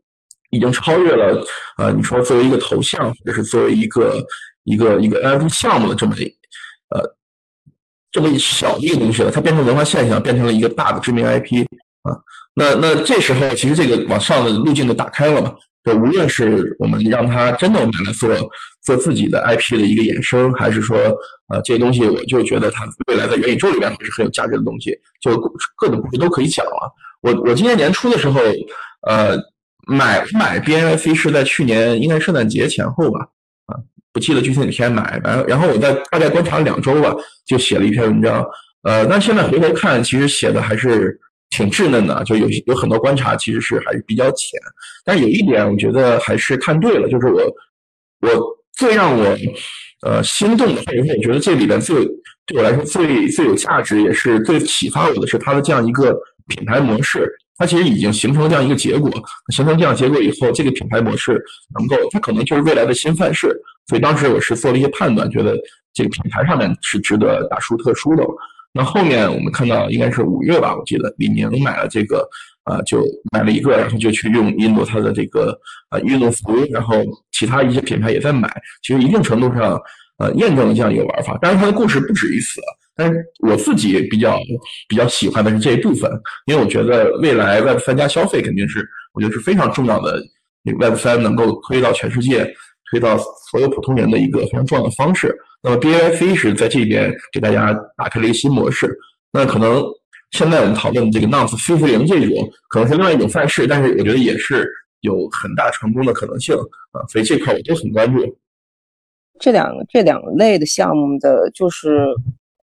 [0.50, 1.46] 已经超越了
[1.78, 4.26] 呃，你说作为一个头像，或者是作为一个
[4.64, 6.16] 一个一个 N F T 项目的这么
[6.90, 7.00] 呃
[8.12, 11.64] 这么一小的一个东西了，它变成文化现象，变成了一个大的知名 I P
[12.04, 12.16] 啊。
[12.56, 15.54] 那那这时候，其实这个往上的路径就打开了嘛。
[15.84, 18.30] 就无论是我们让他真的买来做
[18.82, 20.98] 做自己的 IP 的一个衍生，还是说，
[21.50, 25.38] 呃，这些东西我就觉得它未来在元宇宙里面是很有价值的东西，就
[25.76, 26.90] 各种故事都可以讲了。
[27.22, 28.40] 我我今年年初的时候，
[29.06, 29.38] 呃，
[29.86, 33.20] 买买 BNC 是在去年应该圣诞节前后吧，
[33.66, 33.76] 啊，
[34.14, 37.14] 不记得具体哪天买，然然后我在大概观察了两周吧，
[37.46, 38.46] 就写了一篇文章。
[38.84, 41.20] 呃，那现在回头看，其实写的还是。
[41.56, 44.60] 挺稚嫩的，就有有很多观察，其实是还是比较浅。
[45.06, 47.42] 但有一点，我觉得还是看对了，就是我
[48.22, 49.38] 我最让我
[50.02, 52.04] 呃心动的，或者说我觉得这里边最
[52.48, 57.32] 对我来说最最有价值，也是最启发我的是它的这样一个品牌模式。
[57.56, 59.12] 它其实已经形成了这样一个结果，
[59.54, 61.40] 形成这样结果以后，这个品牌模式
[61.78, 63.56] 能够，它可能就是未来的新范式。
[63.88, 65.56] 所以当时我是做了一些判断，觉得
[65.94, 68.24] 这个品牌上面是值得大书特书的。
[68.74, 72.28] 那后面我们看到应该是五月吧，我记得李宁买了这个，
[72.66, 75.56] 呃，就买了一个，然后就去用印度它的这个
[75.92, 76.96] 呃运动服，然后
[77.32, 78.50] 其他一些品牌也在买，
[78.82, 79.80] 其实一定程度上
[80.18, 81.38] 呃验证了这样一个玩法。
[81.40, 82.60] 当然，它的故事不止于此，
[82.96, 84.40] 但是我自己比较
[84.88, 86.12] 比较喜欢的是这一部分，
[86.48, 88.84] 因为我觉得未来 Web 三加消费肯定是
[89.14, 90.20] 我觉得是非常重要的
[90.80, 92.52] ，Web 三能够推到全世界，
[92.94, 93.18] 推到
[93.50, 95.36] 所有普通人的一个非常重要的方式。
[95.64, 98.96] 那么 B I C 是在这边给大家打开了一个新模式。
[99.32, 99.84] 那可能
[100.30, 104.70] 现在我们讨论的这个 Nonce 四四零这种，可能是另外一种范式，但是我觉得也是
[105.02, 106.56] 有很大成功的可能性
[106.92, 107.02] 啊。
[107.10, 108.38] 所以这块我都很关注。
[109.40, 112.06] 这两个这两类的项目的就是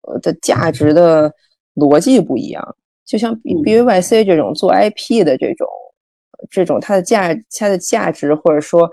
[0.02, 1.34] 呃的价值的
[1.74, 2.76] 逻辑不一样。
[3.06, 5.68] 就像 B A Y C 这种做 I P 的这种
[6.52, 8.88] 这种它的价它的价值或者说。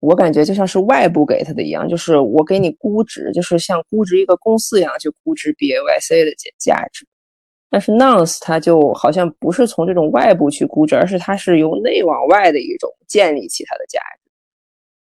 [0.00, 7.06] 我感觉就像是外部给他的一样，就是我给你估值，就是像估值一个公司一样去估值 B A Y C 的价价值。
[7.70, 14.30] 但是 Nounce 它就好像不是从这种外部去估值，而是它是由内往外的一种建立起它的价值。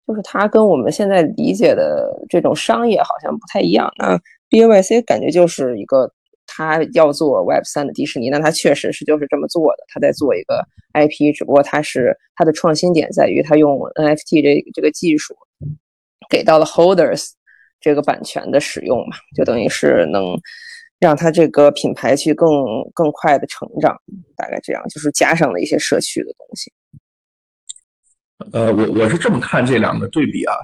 [0.08, 3.92] 就是它跟我们现在理解的这种商业好像不太一样。
[3.98, 6.12] 那 B A Y C 感觉就是一个。
[6.56, 9.84] 他要做 Web 三的迪士尼，那他确实是就是这么做的。
[9.90, 15.36] 他在做一个 IP，只不过他是他的创新点在于他用 NFT 这这个技术
[16.30, 17.32] 给到了 Holders
[17.82, 20.40] 这个版权的使用嘛，就等于是能
[21.00, 22.50] 让他这个品牌去更
[22.94, 24.00] 更快的成长，
[24.38, 26.72] 大概这样，就是加上了一些社区的东西。
[28.54, 30.56] 呃，我我是这么看这两个对比啊。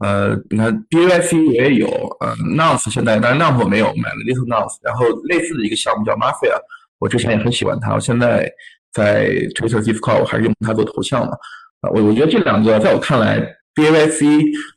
[0.00, 1.88] 呃，你看 B A Y C 也有，
[2.20, 4.74] 呃 n o u n c e 现在，但是 Nonce 我没有买了 Little n o u n c
[4.76, 6.56] e 然后类似的一个项目叫 Mafia，
[6.98, 8.50] 我之前也很喜欢它，我现在
[8.92, 11.32] 在 Twitter Discord 我还是用它做头像嘛，
[11.80, 13.40] 啊，我我觉得这两个在我看来
[13.74, 14.26] B A Y C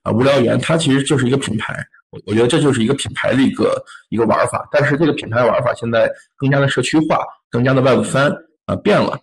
[0.03, 1.75] 啊，无聊猿，它其实就是一个品牌。
[2.11, 4.67] 我我觉得这就是一个品牌的一个一个玩法。
[4.71, 7.19] 但是这个品牌玩法现在更加的社区化，
[7.51, 8.31] 更加的 Web 三
[8.65, 9.19] 啊变了。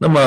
[0.00, 0.20] 那么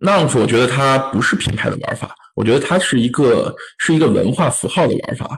[0.00, 5.36] Nouns 我觉得它不是品牌的玩法，我觉得它是一个是一个文化符号的玩法。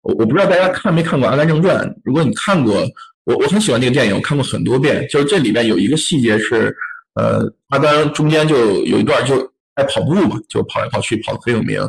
[0.00, 2.82] 我我不知道大家看没看过《阿甘正传》，如果你看过，
[3.24, 5.04] 我我很喜欢这个电影，我看过很多遍。
[5.10, 6.74] 就是这里面有一个细节是，
[7.16, 9.36] 呃，阿甘中间就有一段就
[9.74, 11.80] 爱跑步嘛，就跑来跑去，跑得很有名。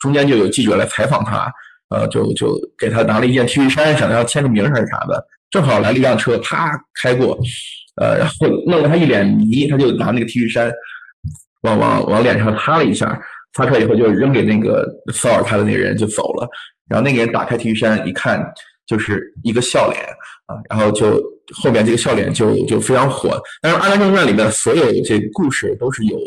[0.00, 1.52] 中间就有记者来采访他，
[1.90, 5.22] 呃，就就给他拿了一件 T 恤衫，想要签个名还是啥的。
[5.50, 7.38] 正好来了一辆车，啪开过，
[8.00, 10.72] 呃，然后弄得他一脸迷，他就拿那个 T 恤衫
[11.62, 13.20] 往往往脸上擦了一下，
[13.56, 16.46] 擦出来以后就扔给那个骚扰他的那个人就走了。
[16.88, 18.44] 然后那个人打开 T 恤衫一看，
[18.86, 20.02] 就是一个笑脸
[20.46, 21.22] 啊，然后就
[21.54, 23.40] 后面这个笑脸就就非常火。
[23.62, 26.18] 但是《阿甘正传》里面所有这故事都是有。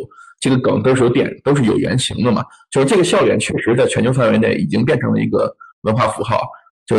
[0.42, 2.42] 这个梗都是有点，都是有原型的嘛。
[2.72, 6.40] 就是这个笑脸，确实在全球范围内已经变成了一个文化符号。
[6.86, 6.96] 就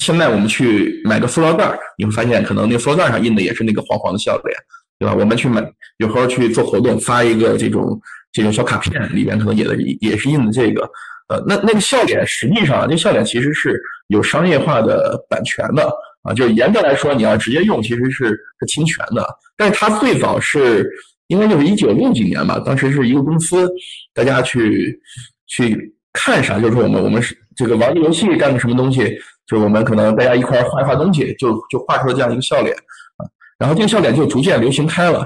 [0.00, 4.56] 现在我们去买个塑料袋，你会发现，可能那个塑料袋上印的也是那个黄黄的笑脸，
[5.02, 5.16] 对吧？
[5.18, 5.60] 我们去买，
[5.98, 8.00] 有时候去做活动，发一个这种
[8.32, 10.88] 这种小卡片，里边可能也的也是印的这个。
[11.28, 15.90] 呃，那那个笑脸，实际上，那笑脸其实是有商业化的版权的
[16.22, 16.32] 啊。
[16.32, 19.26] 就是严格来说，你要直接用，其实是是侵权的。
[19.56, 20.88] 但是它最早是。
[21.28, 23.66] 应该就是一九六几年吧，当时是一个公司，
[24.12, 25.00] 大家去
[25.46, 29.02] 去看啥，就是说我们我们是这个玩个游戏，干个什么东西，
[29.46, 32.76] 就是我们可能大家一块画一画东西，就就画出了这样一个笑脸。
[33.62, 35.20] 然后这个笑脸就逐渐流行开了，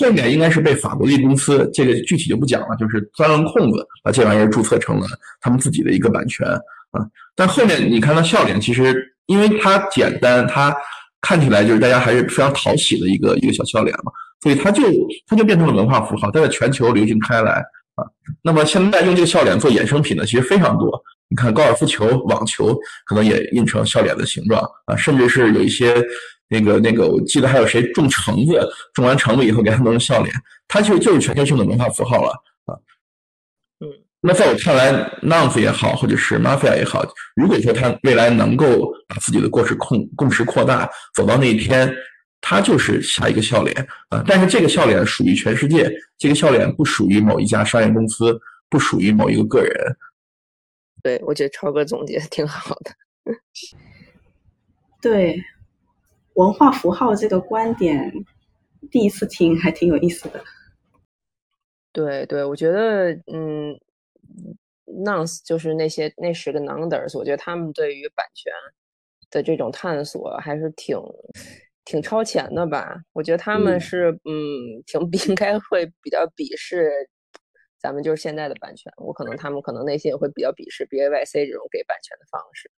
[0.00, 5.06] 后面应该是被法国的一公司，这个具体就不讲了，就是钻了空子，把这玩意儿注册成了
[5.42, 7.04] 他们自己的一个版权啊。
[7.36, 10.74] 但后面你看到笑脸，其实因为它简单，它
[11.20, 14.10] 看起来就是大家还是非常讨喜的一个一个小笑脸嘛。
[14.42, 14.82] 所以它就
[15.26, 17.62] 它就变成了文化符号，它在全球流行开来
[17.94, 18.02] 啊。
[18.42, 20.90] 那么现在用这个笑脸做衍生品的其实非常多。
[21.28, 22.74] 你看高尔夫球、网球
[23.06, 25.94] 可能也印成笑脸的形状啊，甚至是有一些
[26.52, 28.60] 那个那个，我记得还有谁种橙子，
[28.92, 30.32] 种完橙子以后给他弄成笑脸，
[30.68, 32.30] 它其实就是全球性的文化符号了
[32.66, 32.76] 啊。
[33.80, 33.88] 嗯，
[34.20, 37.02] 那在我看来，Nouns 也好，或者是 Mafia 也好，
[37.34, 41.92] 如果说他未来能够把自己的故事控共识扩大，走到那一天。
[42.44, 45.88] 他就是下一个笑脸啊，但是这个笑脸属于全世界，
[46.18, 48.36] 这个笑脸不属于某一家商业公司，
[48.68, 49.96] 不属于某一个个人。
[51.04, 52.90] 对，我觉得超哥总结挺好的。
[55.00, 55.40] 对，
[56.34, 58.12] 文化符号这个观点，
[58.90, 60.42] 第一次听还挺有意思的。
[61.92, 63.78] 对对，我觉得嗯
[64.86, 68.52] ，Nouns 就是那些那十个 nunders，我觉得他们对于版权
[69.30, 70.98] 的这种探索还是挺。
[71.84, 72.94] 挺超前的吧？
[73.12, 76.88] 我觉得他们是，嗯，挺 应该会比较鄙视
[77.76, 78.90] 咱们就是现在的版权。
[78.98, 82.70] 我可能他们可能内心也会比较鄙视 B A Y C 这种给版权的方式，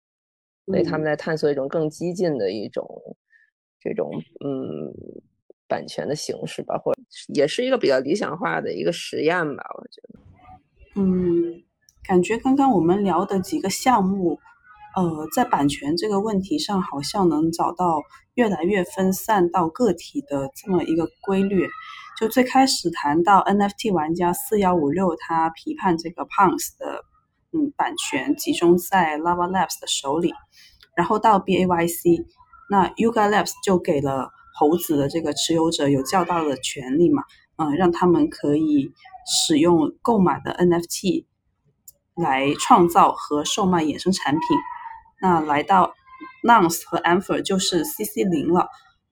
[0.64, 2.88] 所以他们在探索一种更激进的一种
[3.84, 4.10] 这种
[4.44, 4.90] 嗯
[5.68, 6.92] 版权的形式吧，或
[7.34, 9.62] 也是一个比较理想化的一个实验吧。
[9.76, 10.18] 我觉得，
[10.96, 11.62] 嗯，
[12.02, 14.40] 感觉刚刚我们聊的几个项目。
[14.96, 18.00] 呃，在版权这个问题上，好像能找到
[18.34, 21.68] 越来越分散到个体的这么一个规律。
[22.16, 27.04] 就最开始谈到 NFT 玩家四幺五六，他批判这个 Punks 的
[27.50, 30.32] 嗯版权集中在 Lava Labs 的手里，
[30.94, 32.24] 然后到 BAYC，
[32.70, 37.22] 那 Yuga Labs 就给了猴子的这个持有者有较大的权利嘛，
[37.56, 38.92] 嗯，让他们可以
[39.26, 41.24] 使用购买的 NFT
[42.14, 44.40] 来创造和售卖衍生产品。
[45.20, 45.94] 那来到
[46.46, 48.68] Nouns 和 Ampher 就是 CC 零了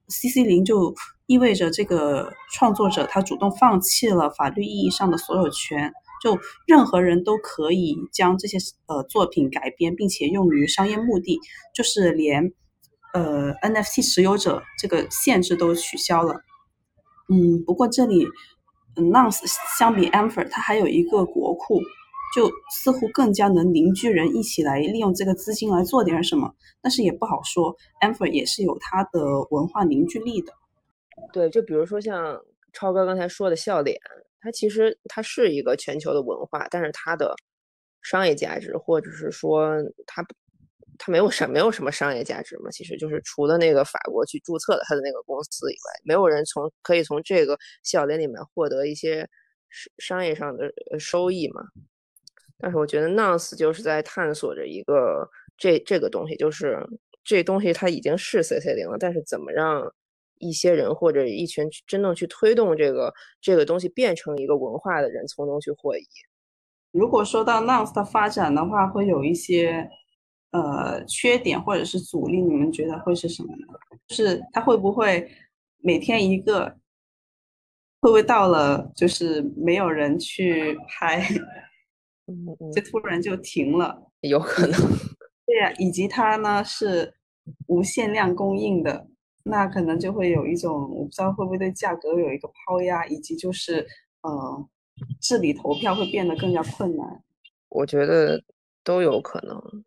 [0.07, 0.93] ，CC 零就
[1.25, 6.37] 意味着这个创作者他主动放弃了法律意义上的所有权，就
[6.67, 11.39] 任何人都可以将这些呃作品改编并且用于商业目的，
[11.73, 12.53] 就是连
[13.13, 16.41] 呃 NFT 持有者这个限制都取消了。
[17.29, 18.27] 嗯，不过这里
[18.95, 19.41] Nouns
[19.77, 21.81] 相比 Ampher 它还有一个国库。
[22.35, 27.77] 就似乎更加能凝聚人一起来利用这个资金来做点什么，但是也不好说。
[28.01, 29.21] Amber 也是有它的
[29.51, 30.51] 文化凝聚力的。
[31.31, 33.99] 对，就比如说像超哥刚才说的笑脸，
[34.41, 37.35] 它其实它是一个全球的文化，但是它的
[38.01, 39.69] 商业价值，或者是说
[40.07, 40.25] 它
[41.05, 42.71] 它没有什没有什么商业价值嘛？
[42.71, 49.27] 其实就是除了那个法国去注册的他的那个公司以外，没有人从可以从这个笑脸里面获得一些
[49.97, 51.61] 商业上的收益嘛？
[52.57, 56.79] 但是我觉得 Nouns 就是在探索着一个这这个东西，就是
[57.21, 59.93] 这东西它已经是 CC 零了，但是怎么让
[60.39, 66.07] 一些人或者一群真正去推动这个这个东西变成一个文化的人从中去获益？
[66.91, 69.89] 如果说到 Nouns 的发展的话，会有一些
[70.53, 73.67] 呃缺点或者是阻力，你们觉得会是什么呢？
[74.07, 75.29] 就是它会不会
[75.79, 76.65] 每天一个，
[77.99, 81.21] 会不会到了就是没有人去拍，
[82.73, 84.09] 就突然就停了？
[84.21, 84.79] 有可能。
[85.45, 87.13] 对呀，以及它呢是
[87.67, 89.07] 无限量供应的，
[89.43, 93.85] 那可能就会有一种我不知道会不会对价格有一个抛压，以及就是
[94.21, 94.69] 呃。
[95.19, 97.23] 治理投票会变得更加困难，
[97.69, 98.39] 我觉得
[98.83, 99.83] 都有可能。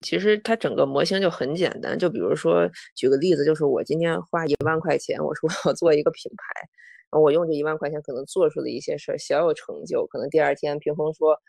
[0.00, 10.06] 其实它整个模型就很简单，就比如说举个例子，就是我今天花一万块钱，我说我做一个品牌，我用这一万块钱可能做出了一些事儿，小有成就。
[10.06, 11.40] 可能第二天屏风说，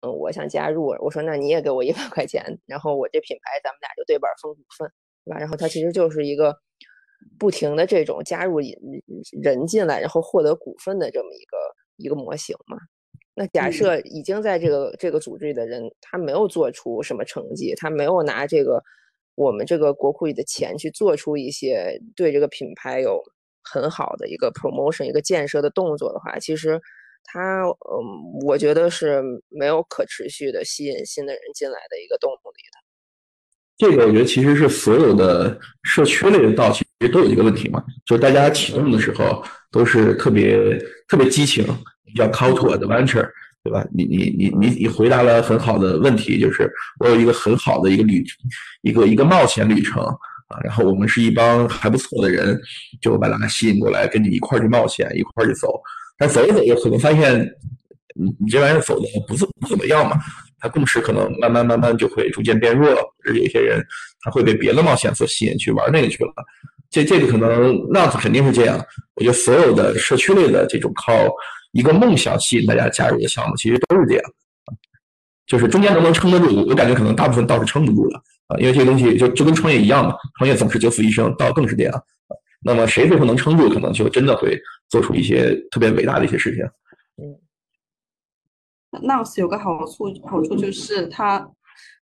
[0.00, 4.90] 嗯，我想加入，我说那你也给我一万块钱，然后我这品牌咱们俩就对半分股份，
[5.24, 5.38] 对吧？
[5.38, 6.56] 然后它其实就是一个
[7.38, 8.58] 不停的这种加入
[9.42, 11.56] 人进来，然后获得股份的这么一个。
[11.98, 12.78] 一个模型嘛，
[13.34, 18.82] 那假设已经在这个这个组织里的人，他没有做出什么成绩，他没有拿这个
[19.34, 23.22] 我们这个国库里的钱去做出一些对这个品牌有
[23.62, 26.78] 很好的一个 promotion 一个建设的动作的话，其实
[27.24, 32.78] 他嗯，我觉得是没有可持续的吸引新的人进来的一个动力的。
[33.78, 39.42] 这个我觉得其实是所有的社区类的道，其实都有一个问题嘛，就是大家启动的时候
[39.72, 41.64] 都是特别特别激情，
[42.14, 43.28] 叫 call to adventure，
[43.64, 43.84] 对吧？
[43.92, 48.22] 你你你你你回答了很好的问题，就是我有一个很好的一个旅，
[48.82, 52.60] 一个一个冒险旅程啊，然后我们是一帮还不错的人，
[53.00, 55.80] 就把大家吸引过来，跟你一块去冒险，一块去走。
[56.18, 57.40] 但走着走着，可能发现
[58.14, 60.16] 你你这玩意儿走的不怎不怎么样嘛。
[60.60, 63.84] 他共识可能慢慢慢慢就会逐渐变弱，或者有些人
[64.20, 66.32] 他会被别的冒险所吸引去玩那个去了。
[66.92, 68.78] 这这个可能那肯定是这样。
[69.16, 71.12] 我觉得所有的社区类的这种靠
[71.72, 74.22] 一个梦想吸引大家加入的项目，其实都是这样。
[75.46, 82.04] 就是中间能不能撑得住，我感觉可能大部分倒是撑不住了啊，因为这个东西就就跟创业一样嘛，创业总是九死一生，倒更是这样。
[82.64, 84.56] 那么谁最后能撑住，可能就真的会
[84.88, 86.64] 做出一些特别伟大的一些事情。
[87.16, 87.36] 嗯。
[89.02, 91.46] Nouns 有个好处，好处就是它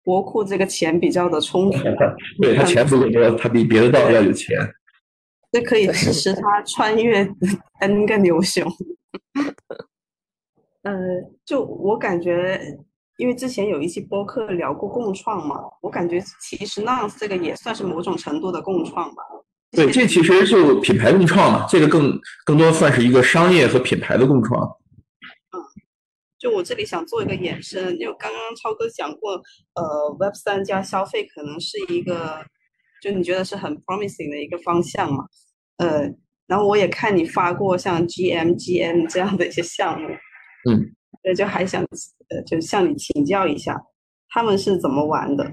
[0.07, 1.79] 国库这个钱比较的充足，
[2.41, 4.57] 对他钱足够多，他比别的道要有钱，
[5.51, 7.29] 这可以支持他穿越
[7.83, 8.65] N 个牛熊。
[10.83, 10.95] 呃，
[11.45, 12.61] 就我感觉，
[13.19, 19.25] 因为之前有一期播客聊过共创嘛，我感觉其实 Nouns 这个也算是某种程度的共创吧。
[19.73, 24.71] 对，这其实就品牌共创嘛，这个更更多算是一个商业和品牌的共创。
[26.39, 29.33] 就我这里想做一个延伸，因为刚刚超哥讲过，
[29.75, 32.45] 呃，Web 三加消费可能是一个，
[33.03, 35.25] 就你觉得是很 promising 的一个方向嘛，
[35.79, 36.03] 呃，
[36.47, 40.09] 然后我也看你发过像 GMGN 这样的一些项目，
[40.71, 41.83] 嗯，对，就还想
[42.29, 43.75] 呃，就向你请教一下，
[44.29, 45.51] 他们是怎么玩的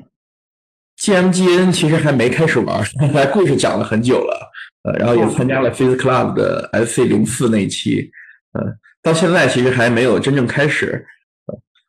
[0.99, 4.51] ？GMGN 其实还没开始玩， 才故事讲了很久了，
[4.83, 8.11] 呃，然后也参加了 Face Club 的 SC 零四那一期，
[8.59, 8.77] 嗯。
[9.03, 11.05] 到现在其实还没有真正开始。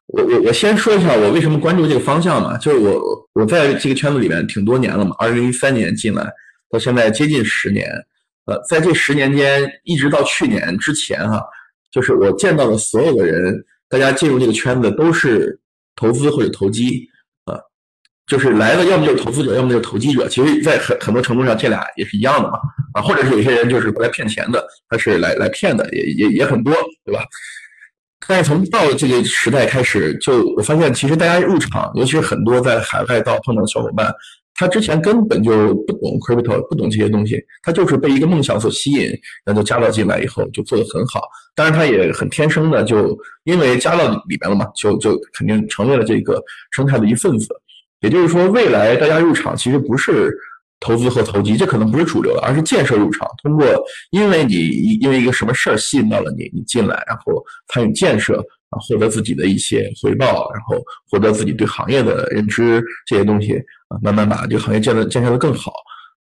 [0.08, 6.30] 我我我先说一下我为什么关注这个方向嘛，就是我我在这个圈子里面挺多年了嘛，二零一三年进来，
[6.70, 7.88] 到现在接近十年。
[8.46, 11.42] 呃，在这十年间，一直到去年之前哈，
[11.90, 15.58] 就是我见到的所有的人，大家进入这个圈子都是
[15.96, 17.08] 投资或者投机。
[18.34, 20.28] 就是来的，要么就是投资者，要么就是投机者。
[20.28, 22.58] 其实，在很很多程度上，这俩也是一样的嘛。
[22.92, 27.22] 啊，或者是有些人就是过来骗钱的，他是来来骗的，也也也很多，对吧？
[28.26, 34.12] 但是从到这个时代开始，就我发现，其实大家入场，尤其是很多在海外到碰到的小伙伴，
[34.56, 39.12] 他之前根本就不懂 crypto，不懂这些东西，他就是被一个梦想所吸引，
[39.44, 41.22] 然后加到进来以后就做得很好。
[41.54, 46.42] 当然，他也很天生的，就因为加到里面了嘛，就就肯定成为了这个
[46.72, 47.46] 生态的一份子。
[48.04, 50.30] 也就是说，未来大家入场其实不是
[50.78, 53.26] 投资和投机，这可能不是主流的，而是建设入场。
[53.42, 53.64] 通过
[54.10, 58.38] 因为你因为一个什么事儿吸引到了你，你进来，然后参与建设，
[58.68, 60.76] 啊，获得自己的一些回报，然后
[61.10, 63.54] 获得自己对行业的认知这些东西，
[63.88, 65.72] 啊，慢慢把这个行业建的建设的更好，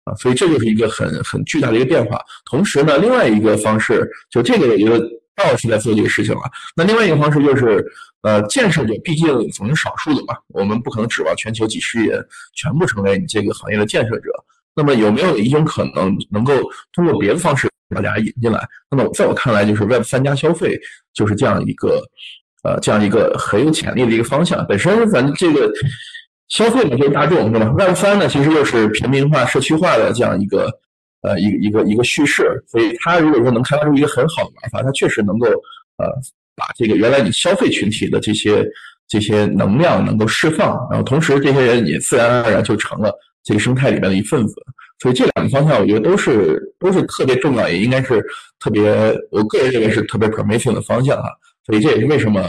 [0.05, 2.21] 啊，所以这就是一个很很巨大的一个变化。
[2.49, 5.03] 同时呢，另外一个方式，就这个一个
[5.37, 6.43] 道是在做这个事情了。
[6.77, 7.85] 那另外一个方式就是。
[8.23, 14.31] 呃，建设者毕竟总是少数的嘛，我们不可能指望全球几十亿人全部成为你这个行业的建设者。
[14.77, 16.55] 那么有没有一种可能，能够
[16.93, 18.65] 通过别的方式把大家引进来？
[18.89, 20.79] 那么在我看来，就是 Web 三加消费
[21.13, 22.01] 就是这样一个，
[22.63, 24.65] 呃，这样一个很有潜力的一个方向。
[24.69, 25.69] 本身咱这个
[26.47, 30.71] 消费嘛就是大众，对吧？Web 三呢，其实又是平民化、社区化的这样一个，
[31.23, 32.63] 呃，一一个一个叙事。
[32.69, 35.47] 所以它如果说能开发出一个很好的玩法，它确实能够，
[35.97, 36.07] 呃。
[36.55, 38.63] 把这个原来你消费群体的这些
[39.09, 43.11] 这些能量能够释放，然后同时这些人也自然而然就成了
[43.43, 44.55] 这个生态里面的一份子。
[44.99, 48.23] 所以这两个方向，我觉得都是都是特别重要，也应该是
[48.61, 48.93] 特别，
[49.31, 51.31] 我个人认为是特别 promising 的方向哈。
[51.65, 52.43] 所以这也是为什么，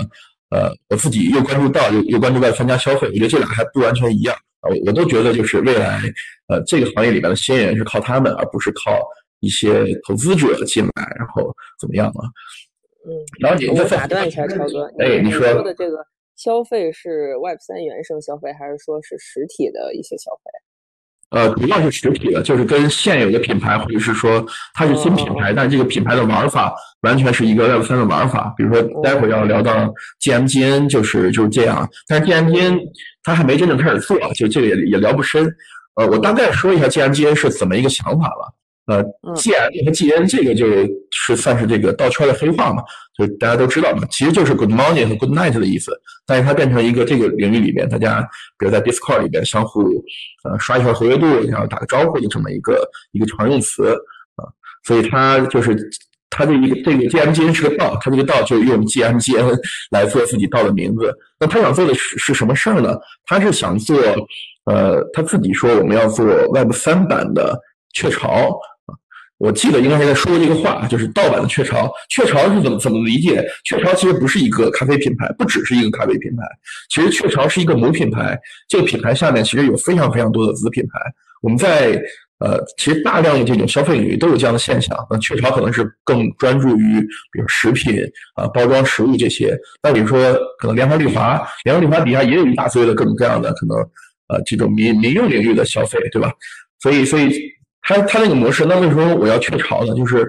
[0.49, 4.35] 呃，我自己又关注到又又关注到参加消费，我觉得这俩还不完全一样。
[4.69, 6.01] 我我都觉得就是未来，
[6.47, 8.99] 呃，这个行业里面的新人是靠他们，而不是靠
[9.39, 12.23] 一些投资者进来，然后怎么样啊？
[13.05, 15.97] 嗯，然后你我打断一下，超哥，哎，你说的这个
[16.35, 20.49] 消费是 Web 三原生消费，还是说是实体的一些消费？
[21.33, 28.53] 呃，主要是实体的，就是跟现有的品牌，或者是说它是新品牌，但是这个品牌的玩法完全是一个 Web 三的玩法。
[28.55, 31.89] 比如说，待会儿要聊到 GMGN，就是就是这样。
[32.07, 32.79] 但是 GMGN
[33.23, 35.51] 它还没真正开始做，就这个也也聊不深。
[35.95, 38.53] 呃，我大概说一下 GMGN 是怎么一个想法吧。
[38.85, 39.01] 呃
[39.35, 40.67] ，G M 和 G N 这个就
[41.11, 42.83] 是算是这个倒圈的黑话嘛，
[43.17, 48.21] 就大家都知道嘛，其实就是 Good morning 和 Good night 的意思，但是它变成一个这个领域里面，大家
[48.57, 49.83] 比如在 Discord 里边相互
[50.43, 53.93] 呃刷一下活跃度，然后打个招呼的这么一个一个常用词
[54.35, 54.43] 啊，
[54.83, 55.73] 所以它就是
[56.29, 59.57] 它这一个这个 G M G N 是个道，它这个道就用 G M G N
[59.91, 61.17] 来做自己道的名字。
[61.39, 62.97] 那他想做的是是什么事儿呢？
[63.25, 63.97] 他是想做
[64.65, 67.57] 呃他自己说我们要做 Web 三版的
[67.93, 68.59] 雀巢。
[69.39, 71.91] 我记得应该是在说过这个话，就是盗版的雀巢。
[72.09, 73.43] 雀巢是怎么怎么理解？
[73.65, 76.43] 雀巢其实不是一个咖啡品牌，不只是一个咖啡品牌。
[76.89, 80.99] 其实雀巢是一个母品牌，这个品牌下面其实有非常非常多的子品牌。
[81.41, 82.01] 我们在
[82.39, 84.97] 呃，其实大量的这种消费领域都有这样的现象。
[85.09, 87.99] 那雀巢可能是更专注于比如食品
[88.35, 89.57] 啊、包装食物这些。
[89.81, 93.77] 那比如说可能联合利华，联合利华底下也有一大堆的各种各样的可能
[94.27, 96.31] 呃这种民民用领域的消费，对吧？
[96.79, 97.51] 所以所以。
[97.83, 99.93] 它它那个模式，那为什么我要雀巢呢？
[99.93, 100.27] 就是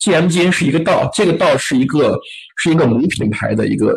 [0.00, 2.18] G M G 是一个道，这个道是一个
[2.56, 3.94] 是一个母品牌的一个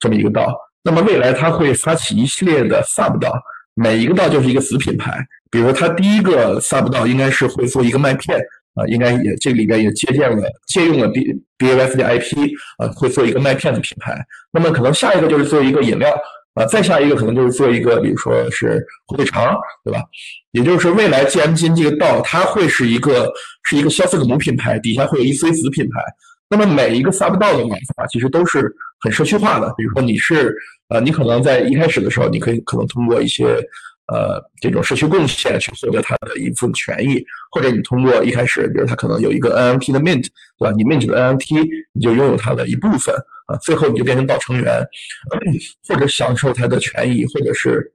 [0.00, 0.52] 这么一个道。
[0.82, 3.32] 那么未来它会发起一系列的 sub 道，
[3.74, 5.18] 每一个道就是一个子品牌。
[5.50, 8.38] 比如说它第一个 sub 道应该是会做一个麦片
[8.74, 11.24] 啊，应该也这里边也借鉴了借用了 B
[11.58, 14.18] B A S 的 I P 啊，会做一个麦片的品牌。
[14.50, 16.10] 那么可能下一个就是做一个饮料。
[16.56, 19.54] 啊，再下一个可能就是做一个，比如说是火腿肠，
[19.84, 20.02] 对吧？
[20.52, 23.30] 也就是未来 G M 金这个道，它会是一个
[23.64, 26.00] 是一个消费的母品牌，底下会有一堆子品牌。
[26.48, 29.72] 那么每一个 sub 道的玩法其实都是很社区化的。
[29.76, 30.54] 比如说你是
[30.88, 33.44] 呃，你可能在一开始的时候，你可以可能通过一些
[34.08, 40.26] 呃这种社区贡献去获得它的一部分权益，或者你通过一开始，比如它可能有一个 N F T 的 mint，
[40.58, 40.70] 对吧？
[40.76, 41.54] 你 mint 的 N F T，
[41.92, 43.14] 你就拥有它的一部分。
[43.46, 44.84] 啊，最后你就变成道成员，
[45.86, 47.92] 或者享受它的权益，或者是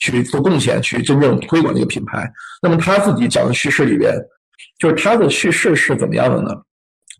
[0.00, 2.28] 去做贡献，去真正推广这个品牌。
[2.60, 4.12] 那么他自己讲的叙事里边，
[4.80, 6.50] 就是他的叙事是怎么样的呢？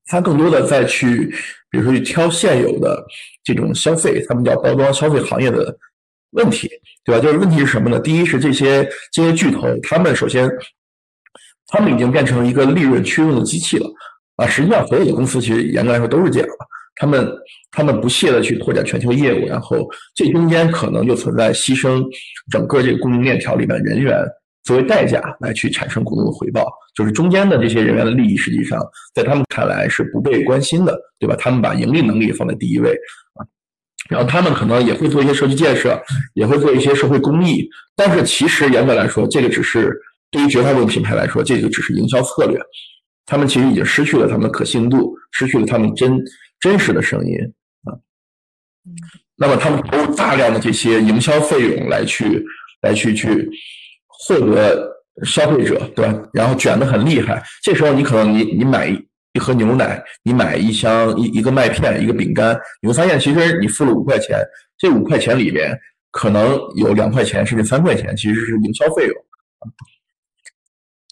[0.07, 1.32] 他更多的在去，
[1.70, 3.07] 比如说去挑现有的
[3.44, 5.72] 这种消费，他们叫包装消费行业的
[6.33, 6.68] 问题，
[7.05, 7.20] 对吧？
[7.20, 7.99] 就是问题是什么呢？
[8.01, 10.49] 第一是这些这些巨头，他们首先，
[11.66, 13.87] 他们已经变成一个利润驱动的机器了
[14.37, 14.47] 啊。
[14.47, 16.49] 实际上，所有的公司其实严格来说都是这样。
[17.01, 17.33] 他们
[17.70, 22.05] 他们不懈的去拓展全球业务，然后这中间可能就存在牺牲
[22.51, 24.20] 整个这个供应链条里面人员
[24.64, 28.81] 作为代价来去产生股东的回报，就是中间的这些人员的利益，实际上
[29.14, 31.37] 在他们看来是不被关心的，对吧？
[31.39, 32.99] 他们把盈利能力放在第一位，
[34.09, 36.01] 然后他们可能也会做一些社区建设，
[36.35, 39.97] 也会做一些社会公益，但是其实严格来说，这个只是
[40.31, 42.59] 对于绝大部分品牌来说，这个只是营销策略，
[43.27, 46.19] 他们其实已经失去了他们的可信度，失去了他们真。
[46.61, 47.37] 真实的声音
[47.85, 47.95] 啊，
[49.37, 52.45] 那么他们投入大量的这些营销费用来去
[52.83, 53.49] 来去去
[54.09, 54.91] 获得
[55.23, 56.21] 消费者，对吧？
[56.33, 57.41] 然后卷的很厉害。
[57.63, 58.91] 这时候你可能你你买
[59.33, 64.39] 一盒牛奶，你买一箱一一个麦片，一个饼干，你会发现其实你付了五块钱，
[64.76, 65.79] 这五块钱里边
[66.11, 69.14] 可能有两块钱甚至三块钱其实是营销费用。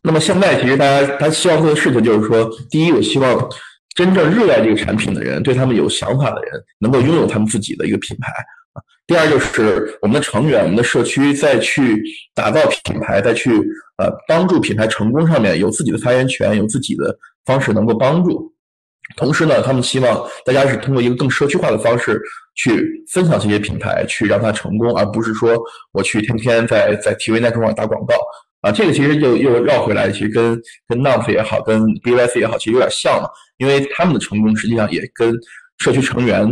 [0.02, 3.48] 那么现在其实大家他希望做的事情就是说，第一，我希望。
[3.96, 8.30] 真正热爱这个产品的人，对他们有想法的人，能够拥有他们自己的一个品牌。
[9.06, 12.02] 第二就是我们的成员、我们的社区，再去
[12.34, 13.50] 打造品牌，再去
[13.98, 18.52] 呃帮助品牌成功上面有自己的发言权，有自己的方式能够帮助。
[19.16, 22.20] 同时呢，他们希望大家是通过一个更社区化的方式
[22.56, 25.56] 去分享这些品牌，去让它成功，而不是说
[25.92, 28.14] 我去天天在在 TV 那上打广告。
[28.62, 33.28] 啊，这个其实就又绕回来，其实跟跟 n u f 也好，跟 BYC 也好，其实有点像嘛。
[33.58, 35.32] 因为他们的成功实际上也跟
[35.78, 36.44] 社区成员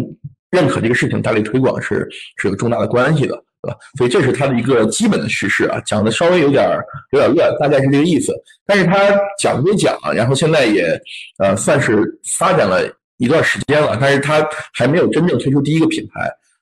[0.55, 3.77] 认可这个事情、大力推广是是有重大的关系的，对吧？
[3.99, 6.65] 所以这是他的一个基本的叙事啊，讲的稍微有点
[7.13, 8.33] 有点乱，大概是这个意思。
[8.65, 8.95] 但是他
[9.39, 10.99] 讲归讲，然后现在也
[11.39, 12.03] 呃算是
[12.39, 12.81] 发展了
[13.17, 16.21] 一段时间了，但是它还没有真正推出第一个品牌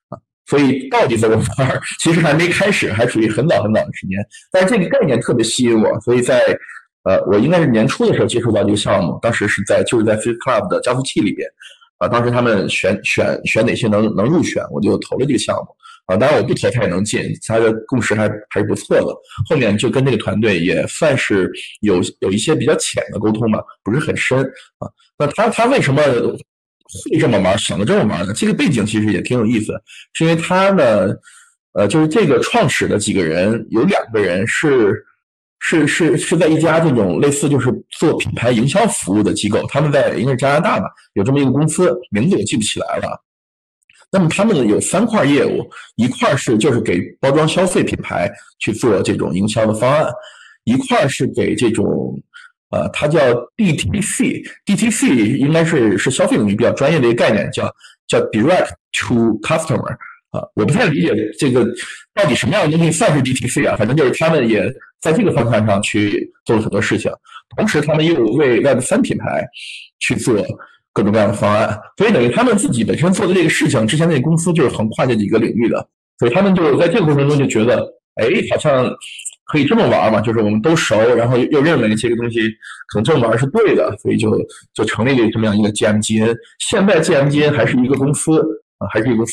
[0.08, 4.18] 啊，所以到底怎么玩， 其实还没开始，还属于很早很早的时间。
[4.50, 6.40] 但是这个概念特别吸引我，所以在
[7.04, 11.48] 呃，我应该是年初的时候接触到这个项目，当时是在就是在 Fit Club 的加速器里边
[12.02, 15.68] 啊，当时他们选选选哪些能能入选，我就投了这个项目。
[16.06, 19.06] 啊，当然我不投他也能进，他的共识还还是不错的。
[19.48, 21.48] 后面就跟这个团队也算是
[21.80, 24.40] 有有一些比较浅的沟通吧，不是很深
[24.78, 24.90] 啊。
[25.16, 28.34] 那他他为什么会这么玩，想的这么玩呢？
[28.34, 29.80] 这个背景其实也挺有意思，
[30.12, 31.14] 是因为他呢，
[31.74, 35.04] 呃，就是这个创始的几个人有两个人是
[35.64, 43.16] 是是是在一家这种类似就是做品牌营销服务的机构，他们在应该是加拿大吧，有这么一个公司，名字我记不起来了。
[44.10, 50.06] 那么他们有三块业务，一块是就是给包装消费品牌去做这种营销的方案，
[50.64, 52.20] 一块是给这种，
[52.70, 53.20] 呃，它叫
[53.56, 57.72] DTC，DTC 应该是是消费领域比较专业的一个概念，叫
[58.08, 59.92] 叫 Direct to Customer，
[60.32, 61.64] 啊，我不太理解这个
[62.12, 64.68] 到底什么样的东西算是 DTC 啊，反正就是他们也
[65.02, 67.12] 在这个方向上去做了很多事情，
[67.56, 69.44] 同时他们又为 Web 三品牌
[69.98, 70.42] 去做。
[70.94, 75.88] 各种各样的方案，所以等于他们自己本身做的这个事情，之前那公司就是横跨这几个领域的，
[76.18, 77.82] 所以他们就在这个过程中就觉得，
[78.16, 78.94] 哎，好像
[79.46, 82.40] 可以这么玩嘛，就是我们都熟，然后又认为这个东西
[82.88, 84.30] 可能这么玩是对的，所以就
[84.74, 86.36] 就成立了这么样一个 GMGN。
[86.58, 88.38] 现在 GMGN 还是一个公司
[88.76, 89.24] 啊，还是一个，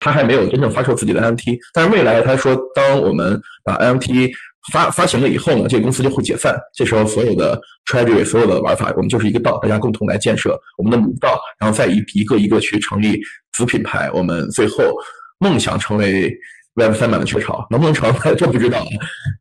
[0.00, 4.30] 他还没有真正发售自己的 NFT，但是未来他说，当我们把 NFT
[4.72, 6.58] 发发行了以后呢，这个公司就会解散。
[6.72, 13.20] 这时候所有的 treasury 所有的玩法，我们就是一个道，大家共同来建设我们的母道，然后再一一个一个去成立
[13.52, 14.10] 子品牌。
[14.12, 14.84] 我们最后
[15.38, 16.34] 梦想成为
[16.76, 18.84] Web 三版的雀巢，能不能成这不知道。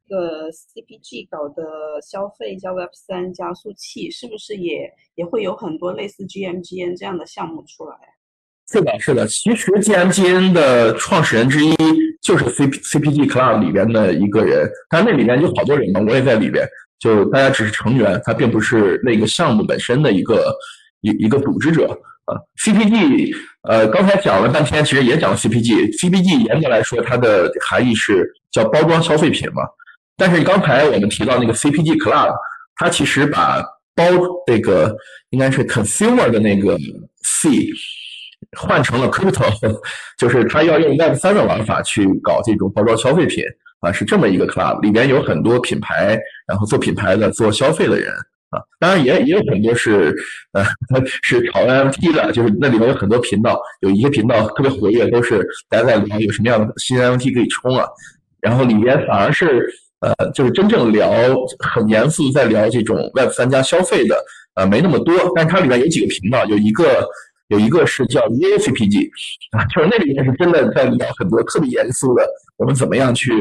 [0.10, 1.64] 这个 CPG 搞的
[2.06, 7.96] 消费加 Web 三加速器，是不是也也会有很多类似 GMGN 这样的项目出来？
[8.72, 9.26] 是的，是的。
[9.28, 11.74] 其实 GMGN 的创始人之一。
[12.24, 16.66] 就是 C CPG Club 里边的一个人，但那里面有好多人嘛，我也在里边，
[16.98, 20.56] 就大家只是成员，他并不是那个项目本身的一个
[21.02, 21.88] 一一个组织者
[22.24, 22.40] 啊。
[22.64, 29.64] CPG 呃，刚才讲了半天，其实也讲了 CPG，CPG 严格来说，它的含义是叫包装消费品嘛。
[30.16, 32.34] 但是刚才我们提到那个 CPG Club，
[32.78, 33.62] 它其实把
[33.94, 34.06] 包
[34.48, 34.96] 这个
[35.32, 36.78] 应该是 consumer 的那个
[37.24, 37.68] C。
[38.60, 39.44] 换成了 crypto，
[40.18, 43.44] 就是他要用 Web 三的玩法去搞这种包装消费品
[43.80, 46.18] 啊，是这么一个 club，里边有很多品牌，
[46.48, 48.12] 然后做品牌的、做消费的人
[48.50, 50.16] 啊，当然也也有很多是
[50.54, 50.64] 呃
[51.22, 57.86] 是炒 NFT 的，就是那里面有很多频道，有一些频道特别活跃，都是大家在聊有什么样的新 NFT 可以冲啊，
[58.40, 59.68] 然后里边反而是
[60.00, 61.12] 呃就是真正聊
[61.60, 64.24] 很严肃在聊这种 Web 三加消费的
[64.56, 67.06] 呃没那么多，但是它里面有几个频道，有一个。
[67.54, 69.08] 有一个是叫 Real CPG
[69.52, 72.28] 啊，就是那里面是真的在聊很多特别严肃的，
[72.58, 73.32] 我们怎么样去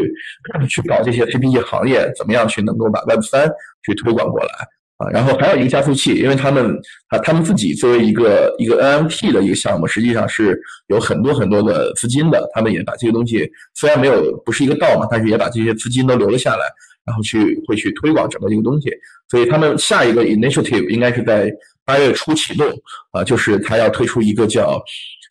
[0.68, 3.50] 去搞这些 CPG 行业，怎么样去能够把 Web 三
[3.86, 4.48] 去推广过来
[4.98, 5.08] 啊？
[5.10, 16.64] 然后还有一个加速器，因为他们啊，他们自己作为一个一个 NFT 的一个项目，实际上是有很多很多的资金的，他们也把这些东西虽然没有不是一个道嘛，但是也把这些资金都留了下来，
[17.06, 18.90] 然后去会去推广整个这个东西，
[19.30, 21.50] 所以他们下一个 initiative 应该是在。
[21.84, 22.66] 八月初启动，
[23.10, 24.82] 啊，就是它要推出一个叫，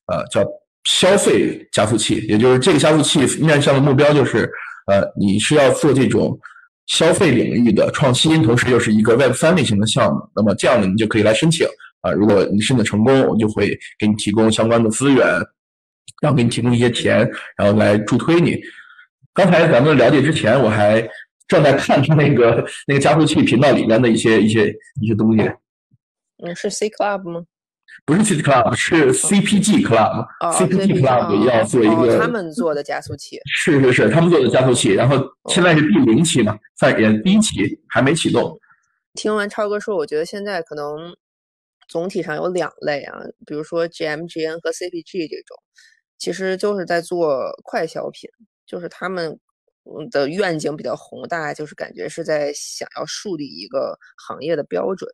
[0.08, 0.46] 呃，叫
[0.84, 4.50] 消费加速器，也就是这个加速器面向的目标就是，
[4.88, 6.38] 呃，你是要做这种
[6.88, 11.66] 消费领域的创新，同时又是一个 Web 三类型的项目，那么这样呢，你就可以来申请，
[12.02, 15.26] 啊，如果你申请成功，我就会给你提供相关的资源，
[16.22, 18.60] 然后给你提供一些钱，然后来助推你。
[19.34, 21.08] 刚才咱们了解之前，我还
[21.48, 24.68] 正在看他那个那个加速器频道里面的一些一些
[25.02, 25.50] 一些东西。
[26.42, 27.46] 嗯，是 C Club 吗？
[28.06, 30.26] 不是 C Club，是 CPG Club。
[30.40, 33.38] CPG Club 要做一个他们做的加速器。
[33.46, 34.94] 是是是，他们做的加速器。
[34.94, 35.18] 然后
[35.50, 38.58] 现在是第零期嘛，在也第一期还没启动。
[39.14, 41.14] 听完超哥说，我觉得现在可能
[41.90, 45.58] 总体上有两类啊，比如说 GMGN 和 CPG 这种，
[46.18, 48.30] 其实就是在做快消品，
[48.66, 49.38] 就是他们
[50.10, 55.14] 的愿景比较宏大，就是感觉是在想要树立一个行业的标准。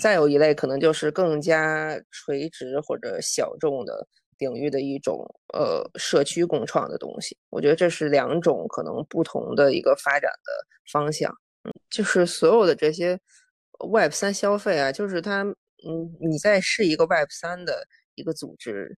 [0.00, 4.06] 再有一类可能就是更加垂直或者小众的
[4.38, 5.24] 领域的一种
[5.54, 11.30] 呃社区共创的东西，我觉得这是两种可能不同的一个发展的方向。
[11.64, 13.18] 嗯，就是所有的这些
[13.90, 18.96] Web 三消费啊，就是它，嗯，你在是一个 Web 三的一个组织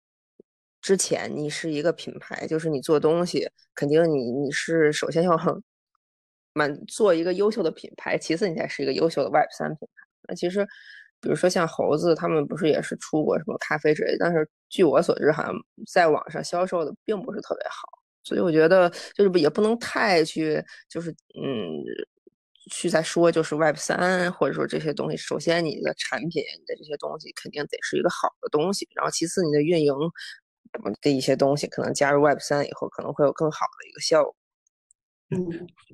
[0.81, 5.37] 之前，你是一个品牌，就是你做东西，肯定你你是首先要
[6.53, 10.08] 满做一个优秀的品牌，其次你才是一个优秀的 Web 三品牌。
[10.29, 10.65] 那其实
[11.21, 15.53] 比如说像猴子，他们不是也是出过什么咖啡之类，但是据我所知，好像
[15.91, 17.99] 在网上销售的并不是特别好。
[18.25, 21.83] 所以我觉得就是也不能太去，就是嗯，
[22.71, 25.17] 去再说就是 Web 三或者说这些东西。
[25.17, 29.95] 首先，你的产品你的这些东西肯定得是一个好的东西，然后其次你的运营
[31.01, 34.35] 的一些东西，可能加入 Web 三以后可能会有更好的一个效果。
[35.31, 35.47] 嗯，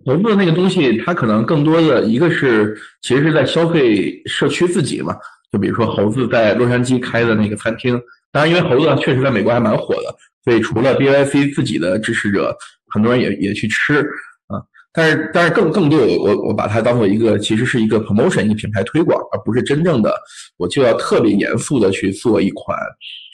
[0.07, 5.15] 猴子的那个东西，它可能更多的一个是，其实是在消费社区自己嘛。
[5.51, 8.01] 就比如说猴子在洛杉矶开的那个餐厅，
[8.33, 10.15] 当然因为猴子确实在美国还蛮火的，
[10.45, 12.57] 所以除了 B Y C 自己的支持者，
[12.93, 14.01] 很多人也也去吃
[14.49, 14.63] 啊。
[14.93, 20.15] 但是但是更更多我我我把它当做一个，其实是一个 promotion 一个品牌推广，而不是真正的
[20.57, 22.77] 我就要特别严肃的去做一款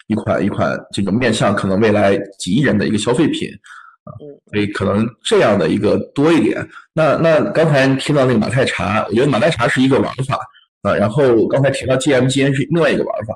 [0.09, 3.51] 一款一款这种面向可能未来几亿人的一个消费品。
[4.51, 6.67] 所以可能这样的一个多一点。
[6.93, 10.39] 那那刚才提到那个马太茶，我觉得马太茶是一个玩法
[10.83, 10.95] 啊。
[10.95, 13.35] 然后刚才提到 GMGN 是另外一个玩法。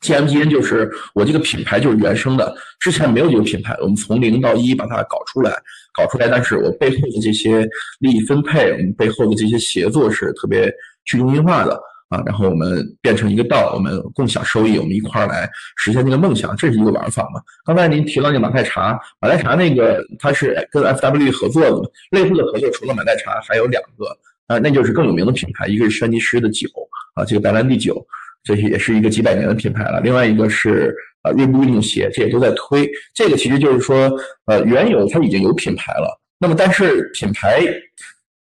[0.00, 5.52] GMGN 就是我这个品牌就是原生的，之前没有这个品牌，我们从零到一把它搞出来，
[5.94, 6.26] 搞出来。
[6.26, 7.64] 但是我背后的这些
[8.00, 10.68] 利益分配，我们背后的这些协作是特别
[11.04, 11.80] 去中心化的。
[12.12, 17.40] 啊，然后我们变成一个道，我们共享收益，我们一块儿来实现这个梦想，这是一个玩法嘛？
[17.64, 21.88] 刚才您提到那个马太茶，马太茶那个它是跟 F W 合作的嘛？
[22.10, 24.06] 类似的合作除了马太茶还有两个
[24.46, 26.68] 啊，那就是更有名的品牌，一个是轩尼诗的酒
[27.14, 28.06] 啊，这个白兰地酒，
[28.44, 29.98] 这些也是一个几百年的品牌了。
[30.00, 32.90] 另外一个是呃锐步运动鞋，这也都在推。
[33.14, 34.12] 这个其实就是说，
[34.44, 37.64] 呃，原有它已经有品牌了，那么但是品牌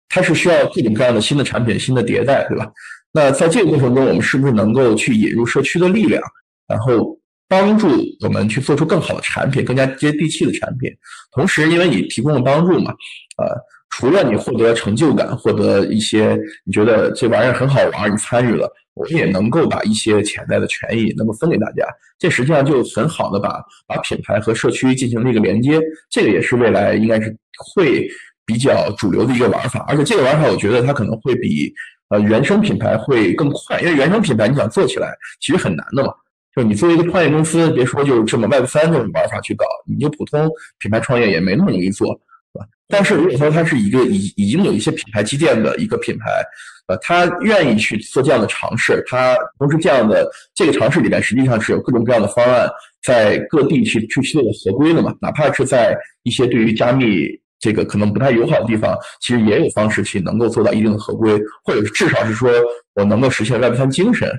[0.09, 2.69] 它是需要各种各样的新的产品、新的迭代，对吧？
[3.17, 6.21] 那在这个过程中，我们是不是能够去引入社区的力量，
[6.67, 7.17] 然后
[7.49, 7.87] 帮助
[8.25, 10.91] 我们去做出更好的产品，更加接地气的产品？
[11.31, 12.91] 同时，因为你提供了帮助嘛，
[13.39, 13.55] 呃，
[13.91, 21.87] 除了你获得成就感，获得一些你觉得这玩意儿很好玩儿，你参与了，我们也能够把一些潜在的权益能够分给大家。
[22.19, 27.33] 这实际上就很好的把把品牌和社区进行了一个连接，这个也是未来应该是
[27.75, 28.09] 会
[28.45, 29.85] 比较主流的一个玩法。
[29.87, 31.73] 而且这个玩法，我觉得它可能会比。
[32.11, 36.13] 呃，原生品牌会更快，因为原生品牌你想做起来其实很难的嘛。
[36.55, 40.49] 就你作为一个创业公司，别说就这么 Web 三这种玩法去搞，你就普通
[40.79, 42.09] 品牌创业也没那么容易做，
[42.53, 42.67] 是吧？
[42.87, 46.45] 但是如果说它是一个已已经有一些品牌积淀的一个品牌，
[46.87, 52.69] 呃，他愿意去做这样的尝试，他同时这样的这个尝试里面实际上是有各种各样的方案
[53.03, 57.29] 在各地去去做合规的嘛，哪怕是在一些对于加密。
[57.65, 62.51] 这个可能不太友好的地方，其实也有方式去能够做到一定的合规，或者至少是说
[62.93, 64.31] 我能够实现 Web 三精神。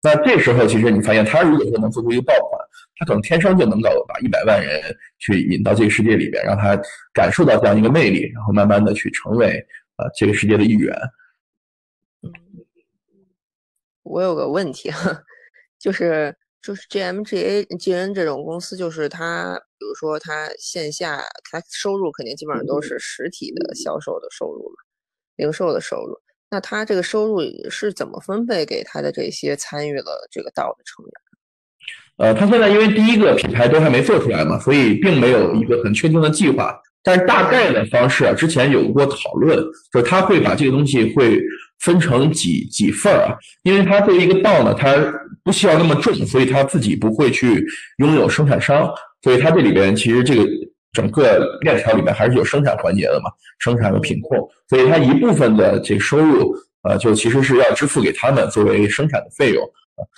[0.00, 2.60] 那这时候，其实你发现他如果说能做出一个爆款，
[2.96, 4.80] 他可能天生就能够把一百万人
[5.18, 6.80] 去引到这个世界里边，让他
[7.12, 9.48] 感受到这样一个魅力，然后慢慢的去成为
[9.96, 10.96] 呃这个世界的一员。
[14.04, 15.20] 我有个问题哈，
[15.80, 16.32] 就是。
[16.60, 24.74] 就是 G M G A G N 这种公司，就是它，比如说他线下，他收入肯定基本上都是实体的销售的收入嘛
[25.36, 26.18] 零售的收入。
[26.50, 31.12] 那他这个收入是怎么分配给他的这些参与了这个道的成员？
[32.16, 36.78] 呃，他现在因为第一个品牌都还没做出来嘛，所以并没有一个很确定的计划。
[37.02, 39.56] 但是大概的方式啊，之前有过讨论，
[39.92, 41.40] 就是他会把这个东西会。
[41.80, 43.38] 分成几几份儿啊？
[43.62, 44.96] 因为他作为一个道呢，他
[45.44, 47.64] 不需要那么重，所以他自己不会去
[47.98, 48.92] 拥有生产商，
[49.22, 50.46] 所以它这里边其实这个
[50.92, 54.38] 整个链条里面还是有生产环节的嘛，生产和品控，
[54.68, 59.62] 所以它一部分的这个收入，呃，就其实是要支付给他们作为生产的费用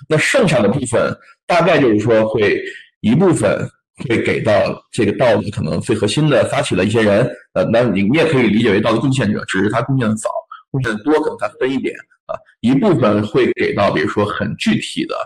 [0.08, 2.62] 那剩下的部分大概就是说会
[3.00, 3.68] 一部分
[4.08, 4.52] 会给到
[4.92, 10.28] 这个道的可能最核心的发起的一些人，呃，那你你也可以理解为道的贡献者，只是他贡献的早。
[10.70, 11.92] 贡献的多可能他分一点
[12.26, 15.16] 啊，一部分会给到比如说很具体的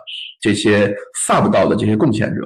[0.41, 0.91] 这些
[1.27, 2.41] sub 道的这些贡献者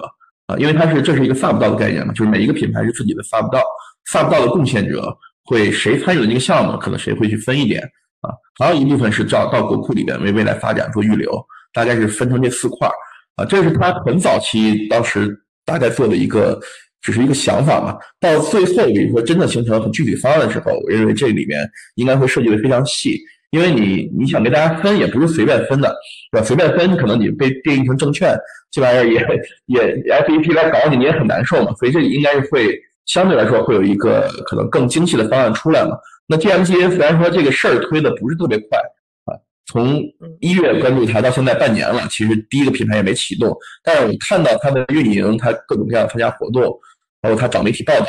[0.49, 3.63] 啊，因为它是这是一个 sub 道的概念嘛，就是每一个品牌是自己的 sub 道
[4.11, 7.81] ，sub 道的贡献者会谁参与了这个项目，可能谁会去分一点
[8.23, 11.31] 啊，还有一部分是到到国库里边为未来发展做预留，
[11.73, 12.89] 大概是分成这四块
[13.37, 16.59] 啊，这是他很早期当时大概做的一个。
[17.01, 23.21] 只是一个想法嘛，到最后，比如说真的形成很具体方案的时候，我认为这里面应该会设计的非常细，
[23.51, 25.95] 因为你你想跟大家分，也不是随便分的，
[26.31, 26.47] 对吧？
[26.47, 28.37] 随便分，可能你被定义成证券，
[28.71, 29.21] 这玩意儿也
[29.67, 31.73] 也 F E P 来搞你，你也很难受嘛。
[31.79, 35.97] 所以这里应该是会相对来说会有一个可能更精细的方案出来嘛。
[36.27, 38.79] 那 G M G A 虽然说这个事儿推的不是特别快
[39.25, 39.33] 啊，
[39.67, 40.03] 从
[40.41, 46.79] 一月关注它到现在半年了，其实第一个品牌也没启动，但是我看到它的运营，它各种各样参加活动。
[47.21, 48.07] 包括它找媒体报道，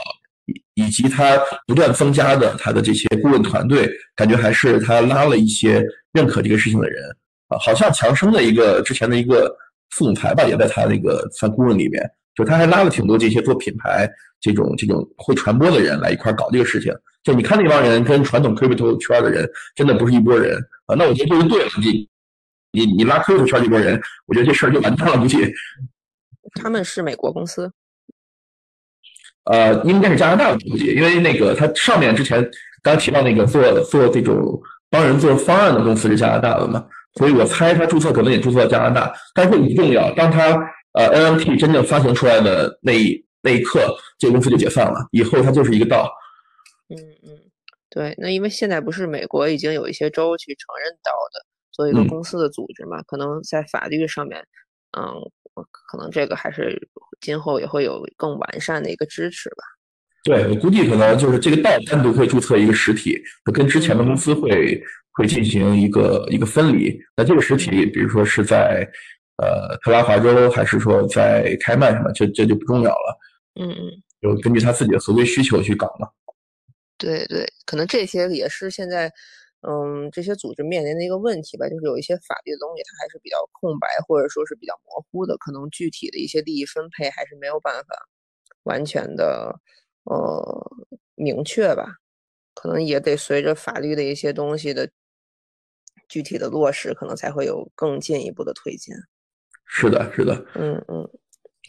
[0.76, 1.38] 以以及他
[1.68, 7.04] 不断增加的他的这些顾问团队，感觉还是他拉了一些认可这个事情的人
[7.47, 9.56] 啊，好像强生的一个之前的一个
[9.91, 12.04] 副总裁吧，也在他那个算顾问里面，
[12.36, 16.93] 就他还拉了挺多这些做品牌这种这种会传播的人来一块搞这个事情。
[17.24, 22.08] 就你看那帮人跟传统 crypto 圈的人真的不是一拨人啊，那我觉得这就对了，你
[22.72, 25.38] 你你拉 crypto 圈这波人，我觉得这事儿就完蛋了，估计。
[26.54, 27.72] 他们是美国公司。
[29.52, 32.47] 呃，应该是加拿大的估计，因为那个他上面之前
[32.84, 34.38] 刚提到那个做做这种
[34.91, 36.86] 帮人做方案的公司是加拿大的嘛，
[37.16, 40.14] 所以我猜他注册可能也注册在加拿大，但是这不重要。
[40.14, 40.52] 当他
[40.93, 46.08] 呃 NFT 真正发行出来的那一那一刻，这个公司就解散了，以后它就是一个道。
[46.89, 47.39] 嗯嗯，
[47.89, 54.39] 对，那因为现在不是美国已经有一些州去承认道的，作为一个公司的组织嘛，可能在法律上面，
[54.95, 55.10] 嗯，
[55.72, 56.88] 可能这个还是。
[57.22, 59.63] 今后也会有更完善的一个支持吧。
[60.24, 63.17] 对我估计可能就是这个道单独会注册一个实体，
[63.53, 64.82] 跟之前的公司会
[65.13, 66.97] 会进行一个一个分离。
[67.15, 68.88] 那这个实体，比如说是在
[69.38, 73.20] 呃特拉华州，还是说在开曼什么，这这就不重要了。
[73.59, 73.91] 嗯嗯，
[74.22, 76.07] 就根据他自己的合规需求去搞嘛。
[76.97, 79.11] 对对，可能这些也是现在。
[79.62, 88.07] 嗯，这些组织面临的一个问题吧，就是有一些法律的东西它还是比较空白，或者说是比较模糊的，可能具体的一些利益分配还是没有办法
[88.64, 89.60] 完全的
[90.05, 90.72] 呃
[91.16, 91.97] 明确吧，
[92.53, 94.89] 可能也得随着法律的一些东西的
[96.07, 98.95] 具体的落实，可能才会有更进一步的推进。
[99.66, 101.07] 是的，是的，嗯嗯，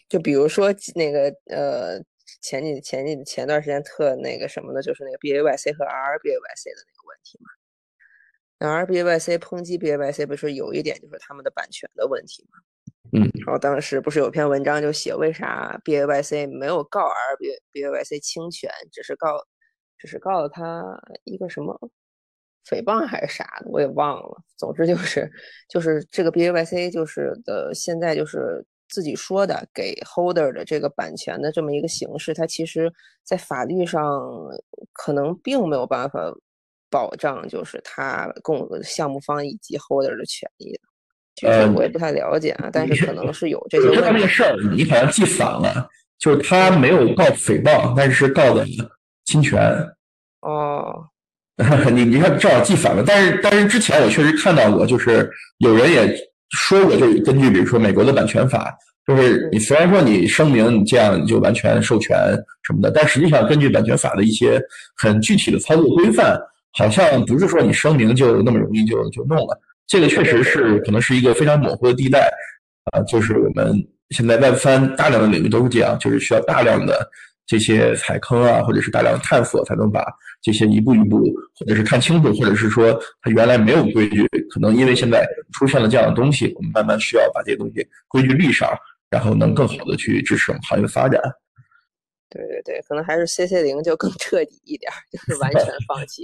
[0.09, 2.01] 就比如说那个呃
[2.41, 7.51] 前几前几前段时间特那个什么的，就是那个 B A Y C 和 R B A Y C 的那个问题嘛。
[8.61, 12.58] 然而 B A Y C 抨击 B A Y C 不是有一点就是他们的版权的问题吗？
[13.12, 19.42] 嗯，然后当时不是有篇文章就写为啥 B A Y C 没有告 R B B A Y C 侵权，只是告
[19.96, 20.84] 只是告了他
[21.24, 21.74] 一个什么
[22.68, 24.42] 诽谤还是啥的，我也忘了。
[24.58, 25.32] 总之就是
[25.66, 32.92] 就是这个 B A Y C 就是的现在就是自己说的给 Holder 的这个版权的这么一个形式，它其实
[33.24, 34.22] 在法律上
[34.92, 36.30] 可能并没有办法。
[36.91, 40.80] 保障就是他共项目方以及 holder 的权益的，
[41.36, 44.01] 具体我也不太了解啊，但是可能是有这些。
[44.01, 45.88] 他这个事儿你好像记反了，
[46.18, 48.66] 就是他没有告诽谤，但是告的
[49.24, 49.61] 侵权。
[50.41, 51.07] 哦，
[51.93, 56.12] 你你看正好记反了，但是但是之前我确实看到过，就是有人也
[56.51, 58.74] 说过，就是根据比如说美国的版权法，
[59.07, 62.16] 就是你虽然说你声明你这样你就完全授权
[62.64, 64.61] 什么的，但实际上根据版权法的一些
[64.97, 66.36] 很具体的操作规范。
[66.72, 72.30] 好像不是说你声明就那么容易就就弄了，这个确实是可能是一个非常模糊的地带，
[72.92, 73.74] 啊，就是我们
[74.10, 77.08] 现在 Web 三大量的领域都是这样，就是需要大量的
[77.46, 80.04] 这些踩坑啊，或者是大量的探索，才能把
[80.40, 81.22] 这些一步一步，
[81.58, 88.70] 或者是看清楚，或者是说它原来没有规矩，可能因为现在出现了这样的东西，我们慢慢需要把这些东西规矩立上，
[89.10, 91.20] 然后能更好的去支持我们行业的发展。
[92.30, 96.22] 对对对，可能还是 CC 零就更彻底一点，就是完全放弃。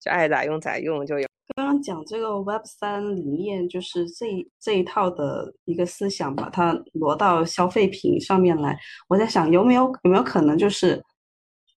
[0.00, 1.26] 就爱咋用咋用就有。
[1.54, 4.26] 刚刚讲这个 Web 三里面，就是这
[4.60, 8.76] 这一套的一个思想，把它挪到消费品上面来。
[9.08, 11.02] 我在想，有没有有没有可能，就是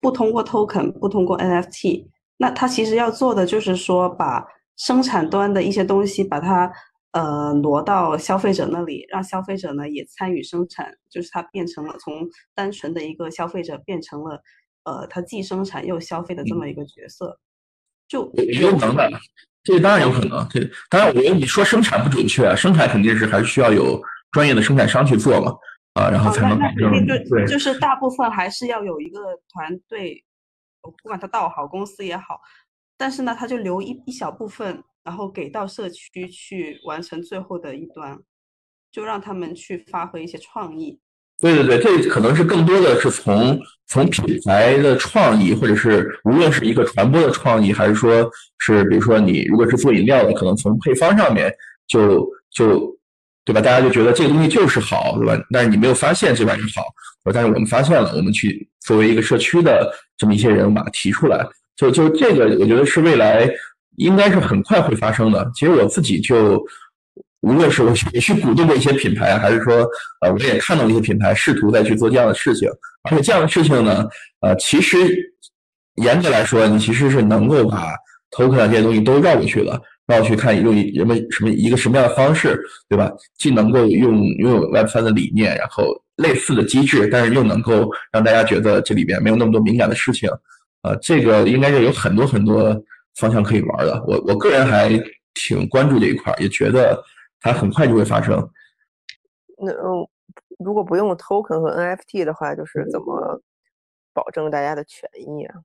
[0.01, 2.09] 不通过 Token，不通过 NFT，
[2.39, 4.45] 那它其实要做的就是说，把
[4.79, 6.73] 生产端的一些东西，把它
[7.13, 14.43] 呃挪到消费者那里，让消费者呢也参与生产，就是它变成了从单纯的一个消费者变成了
[14.85, 17.39] 呃，它既生产又消费的这么一个角色。
[18.09, 18.23] 就
[18.61, 19.21] 有可能的，
[19.63, 20.47] 这当然有可能。
[20.49, 24.01] 这当然，我觉得你说生产不准确，生产肯定是还是需要有
[24.33, 25.53] 专业的生产商去做嘛，
[25.95, 27.07] 啊，然后才能保证。
[27.07, 29.21] 对，就是大部分还是要有一个
[29.53, 30.25] 团队，
[30.81, 32.41] 不管他到好公司也好，
[32.97, 38.19] 但是呢，他就留一一小部分，然后给到社区去完成最后的一端，
[38.91, 40.99] 就让他们去发挥一些创意。
[41.41, 48.29] 对对对，这可能是更多的是从从品牌的创意，或者是无论是一个传播的创意，还是说
[48.59, 51.49] 是比如说你如果是做饮料的，可能从配方上面
[51.87, 52.93] 就就
[53.45, 53.61] 对吧？
[53.61, 55.41] 大家就觉得这个东西就是好，对吧？
[55.53, 56.83] 但是你没有发现这玩意好，
[57.33, 63.49] 但是我们发现了，我们去作为一个社区的这么一些人把它提出来，就就这个，我觉得是未来
[63.97, 65.49] 应该是很快会发生的。
[65.55, 66.61] 其实我自己就。
[67.43, 69.87] 无论是我也去鼓动过一些品牌，还是说，
[70.21, 72.69] 呃，我也看到一些品牌试图再去做这样的事情，
[73.09, 74.05] 而且这样的事情呢，
[74.41, 74.97] 呃，其实
[76.03, 77.93] 严格来说，你其实是能够把
[78.33, 83.09] token 这些东西都绕过去了，绕去看用人们什么一个什么样的方式，对吧？
[83.39, 85.85] 既能够用拥有 Web 三的理念，然后
[86.17, 90.29] 类似的机制，但是又能够让大家觉得这里边没有那么多敏感的事情，
[90.83, 92.77] 呃，这个应该是有很多很多
[93.21, 94.03] 方向可以玩的。
[94.09, 95.01] 我我个人还。
[95.41, 97.01] 挺关注这一块，也觉得
[97.41, 98.37] 它很快就会发生。
[99.59, 100.07] 那嗯，
[100.59, 103.41] 如果不用 token 和 NFT 的话，就是怎么
[104.13, 105.57] 保证大家的权益啊？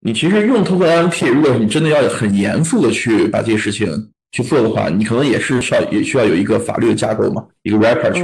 [0.00, 8.22] 你其实用 token NFT，如果你真的要很严肃的去把这些事情去做的话，你可能也是需要也需要有一个法律的架构嘛，一个 rapper 去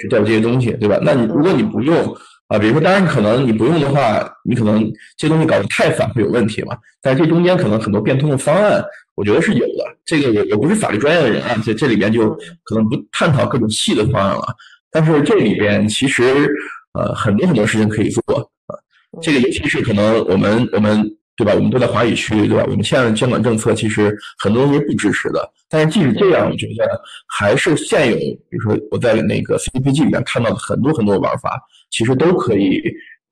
[0.00, 0.98] 去调这些东西，对吧？
[1.02, 6.78] 那你如果你不用啊，比如说，当然可能你不用的话，你可能这东西搞得太反会有问题嘛。
[7.02, 8.82] 但这中间可能很多变通的方案，
[9.18, 9.84] 我觉得是有的。
[10.04, 12.30] 这个我我不是法律专业的人啊，在这里边就
[12.62, 14.46] 可能不探讨各种细的方案了。
[14.90, 16.48] 但是这里边其实
[16.94, 18.22] 呃很多很多事情可以做
[18.68, 18.72] 啊。
[19.20, 21.02] 这个尤其是可能我们我们
[21.36, 21.52] 对吧？
[21.54, 22.64] 我们都在华语区对吧？
[22.68, 25.48] 我们现在的监管政策其实很多东西不支持的。
[25.68, 27.00] 但是即使这样，我觉得
[27.36, 31.60] 还是现有，比如说我在那个 CPG 里面看到的很多很多玩法，
[31.90, 32.82] 其实都可以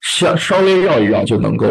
[0.03, 1.67] 稍稍微绕一绕就能够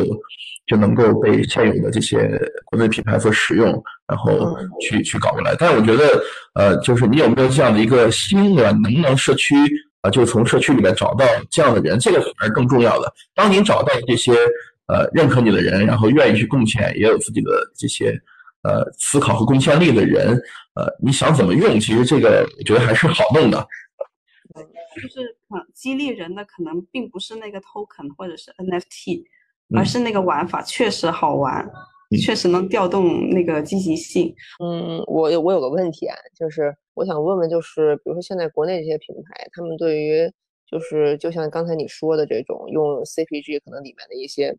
[0.68, 5.56] 就能够被现有的这些国内品牌所使用，然后去去搞过来。
[5.58, 6.24] 但是我觉得，
[6.56, 8.72] 呃，就是你有没有这样的一个心啊？
[8.72, 9.56] 能不能社区？
[10.02, 13.12] 啊，就从社区里面找到这样的人，这个反而更重要的。
[13.34, 14.34] 当您找到这些
[14.86, 18.12] 呃认可你的人，然后愿意去贡献，也有自己的这些
[18.62, 20.40] 呃思考和贡献力的人，
[20.76, 23.68] 呃，你想怎么用，其实这个我觉得还是好弄的。
[24.96, 29.24] 就是可激励人的可能并不是那个 token 或者是 NFT，
[29.74, 31.66] 而是那个玩法确实好玩，
[32.22, 34.36] 确实能调动那个积极性。
[34.62, 36.76] 嗯，我有我有个问题啊，就是。
[36.96, 40.32] 我想问问，就是比如说现在国内这些品牌，他们对于
[40.66, 44.58] 就是就像刚才你说的这种用 CPG 可能里面的一些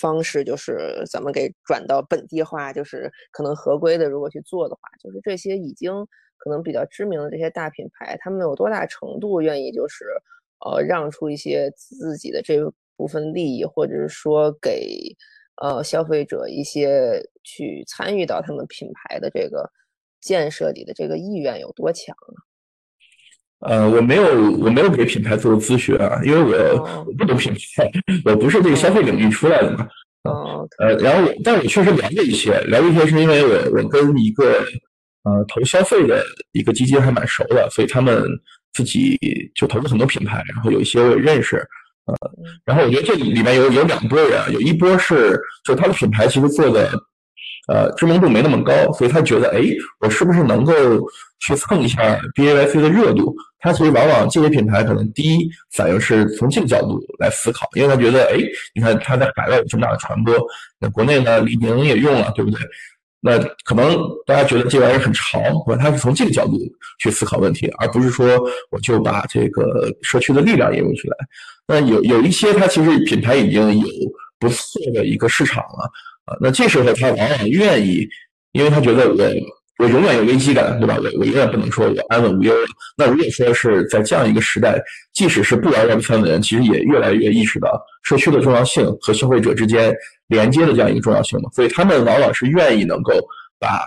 [0.00, 5.92] 方式，就是咱们给转到本地化，就是可能合规的，如果去做的话，就是这些已经
[6.38, 10.06] 可能比较知名的这些大品牌，他们有多大程度愿意就是
[10.64, 12.60] 呃让出一些自己的这
[12.96, 14.96] 部分利益，或者是说给
[15.62, 19.70] 呃消费者一些去参与到他们品牌的这个。
[20.22, 23.68] 建设里的这个意愿有多强呢？
[23.68, 24.22] 呃，我没有，
[24.60, 27.90] 我没有给品牌做咨询啊，因为我我不懂品牌，
[28.24, 29.88] 我不是这个消费领域出来的嘛。
[30.22, 30.64] 哦。
[30.78, 34.64] 呃，然后我，但我确实了解一些，了解一些是因为我我跟一个
[35.24, 38.22] 呃投消费的一个基金还蛮熟的，所以他们
[38.74, 39.18] 自己
[39.56, 41.66] 就投了很多品牌，然后有一些我也认识。
[42.06, 42.14] 呃，
[42.64, 46.90] 然后我觉得这里面有有两波人，有一波是就是他的品牌其实做的。
[47.68, 49.62] 呃，知名度没那么高，所以他觉得，哎，
[50.00, 50.72] 我是不是能够
[51.38, 53.32] 去蹭一下 B A C 的热度？
[53.60, 58.36] 他其实往往这些品牌可能第一反应是从这个角度来思考，因为他觉得，哎，
[58.74, 60.34] 你看他在海外有这么大的传播，
[60.80, 62.58] 那国内呢，李宁也用了，对不对？
[63.24, 63.96] 那可能
[64.26, 66.58] 大家觉得这玩意儿很潮，或者他是从这个角度
[66.98, 68.26] 去思考问题，而不是说
[68.70, 71.16] 我就把这个社区的力量引入起来。
[71.68, 73.86] 那有有一些，他其实品牌已经有
[74.40, 75.88] 不错的一个市场了。
[76.24, 78.04] 啊，那这时候他往往愿意，
[78.52, 79.16] 因为他觉得我
[79.82, 80.96] 我永远有危机感，对吧？
[80.96, 82.54] 我我永远不能说我安稳无忧。
[82.96, 84.80] 那如果说是在这样一个时代，
[85.12, 89.92] 即使是不玩 Web 三的人，其实也越来越意识到社区的重要性和消费者之间
[90.28, 91.50] 连接的这样一个重要性嘛。
[91.52, 93.12] 所以他们往往是愿意能够
[93.58, 93.82] 把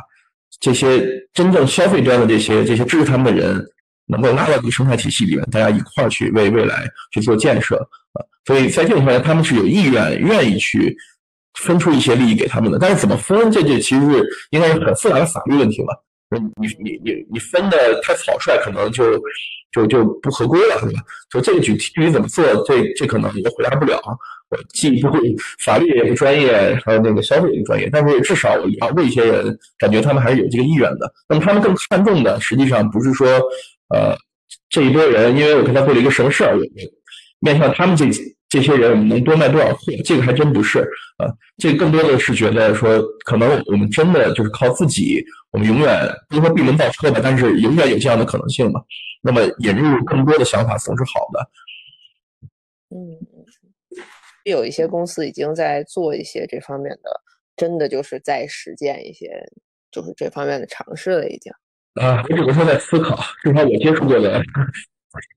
[0.60, 3.66] 这些真正消费端的这些这些支持他们的人，
[4.06, 7.78] 能够拉到这个生态体系里面，大家一块儿去为未来去做建设
[8.12, 8.20] 啊。
[8.46, 10.94] 所以在这种情况下，他们是有意愿愿意去。
[11.56, 16.04] 分出一些利益给他们的，但是怎么分，这这其实是应该是很复杂的法律问题了。
[16.60, 19.22] 你你你你分的太草率，可能就
[19.72, 21.00] 就就不合规了，对吧？
[21.30, 24.02] 就这个具体具体怎么做，这这可能我回答不了。
[24.50, 25.20] 我既不会
[25.64, 31.12] 法律也不专业，还有那个消费也不专业，但是至少我了解一些人，感觉他们还是有这个意愿的。
[31.30, 33.28] 那么他们更看重的，实际上不是说
[33.94, 34.16] 呃
[34.70, 36.58] 这一波人，因为我跟他做了一个什么事儿，
[37.40, 38.06] 面向他们这。
[38.48, 39.92] 这些人我们能多卖多少货？
[40.06, 40.80] 这个还真不是
[41.18, 41.28] 啊，
[41.58, 45.22] 这个更多的是觉得说，可能我们真的就是靠自己，
[45.52, 48.80] 我们永远不说闭门造车吧，但是永远有这样的可能性嘛。
[49.22, 51.50] 那么引入更多的想法总是好的。
[52.96, 53.18] 嗯，
[54.46, 57.22] 有一些公司已经在做一些这方面的，
[57.58, 59.44] 真的就是在实践一些
[59.92, 61.52] 就是这方面的尝试了，已经。
[61.96, 64.42] 啊，我只能说在思考，至少我接触过的，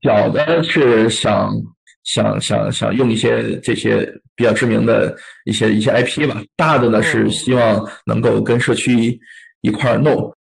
[0.02, 1.50] 小的是想。
[2.08, 9.20] 想想想用一些这些比较知名的一些一些 IP 吧，大的呢是希望能够跟社区
[9.60, 10.34] 一块儿弄，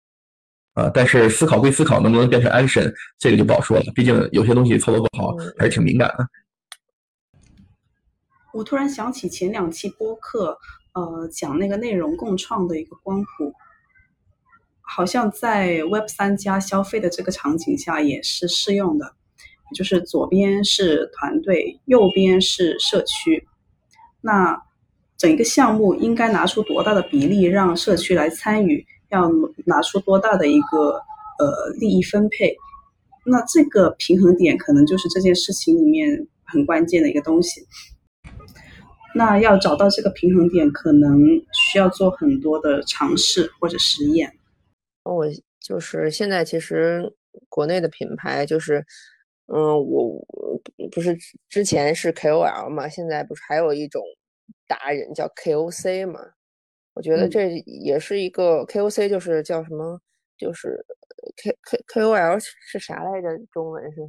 [0.75, 2.89] 啊，但是思考归思考，能不能变成 action，
[3.19, 3.83] 这个就不好说了。
[3.93, 6.25] 毕竟有些东西操作不好还是挺敏感的。
[8.53, 10.57] 我突然想起前两期播客，
[10.93, 13.53] 呃，讲那个内容共创的一个光谱，
[14.79, 19.16] 好像在 Web 三加消费的这个场景下也是适用的。
[19.75, 23.47] 就是左边是团队，右边是社区。
[24.21, 24.61] 那
[25.17, 29.29] 整个项目应该拿出多大的比例让社区来参与，要
[29.65, 30.91] 拿出多大的一个
[31.39, 32.55] 呃利益分配。
[33.25, 37.61] 那这个平衡点可能就是这件事情里面很关键的一个东西。
[39.15, 41.19] 那要找到这个平衡点，可能
[41.51, 44.31] 需要做很多的尝试或者实验。
[45.03, 45.25] 我
[45.59, 47.11] 就是现在其实
[47.49, 48.85] 国内的品牌就是，
[49.47, 50.25] 嗯，我
[50.91, 51.17] 不是
[51.49, 54.03] 之前是 KOL 嘛，现在不是还有一种
[54.67, 56.19] 达人叫 KOC 嘛？
[56.93, 59.99] 我觉得这也是一个 KOC，就是叫什么？
[60.37, 60.85] 就是
[61.37, 63.27] K K KOL 是啥来着？
[63.51, 64.01] 中文是？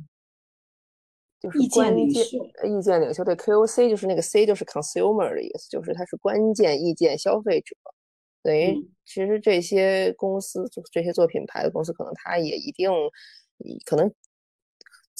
[1.40, 7.76] 就是意见领袖，意见领袖对 KOC 就是那个 C 就是 consumer 的意思，就是它是关键意见消费者。
[8.42, 8.74] 等于
[9.04, 12.90] 其实这些公司，这些做品牌的公司，可能它也一定
[13.84, 14.12] 可能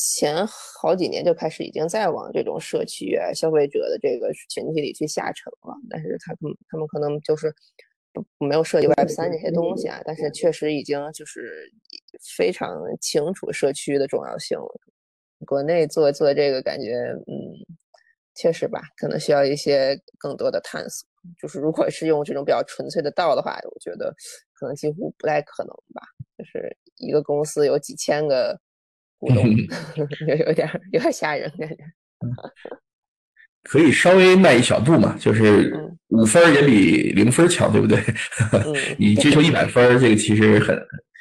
[0.01, 5.75] 前好几年就开始已经在往这种社区啊、消费者的这个群体里去下沉了。
[5.91, 7.53] 但是他们他们可能就是
[8.39, 11.69] 没有涉及 Web 三这些东西啊，但是确实已经就是
[12.37, 14.81] 非常清楚社区的重要性了。
[15.45, 16.95] 国内做做这个感觉，
[17.27, 17.35] 嗯，
[18.37, 21.09] 确实吧，可能需要一些更多的探索。
[21.41, 24.15] 就是如果是用这种比较纯粹的道的话，我觉得
[24.55, 26.03] 可能几乎不太可能吧。
[26.39, 28.57] 就是一个公司有几千个
[29.19, 29.45] 股东，
[30.29, 31.77] 有有点有点吓人感觉。
[33.65, 35.75] 可以稍微迈一小步嘛，就是
[36.09, 37.99] 五分也比零分强，对不对？
[38.99, 40.75] 你追求一百分，这个其实很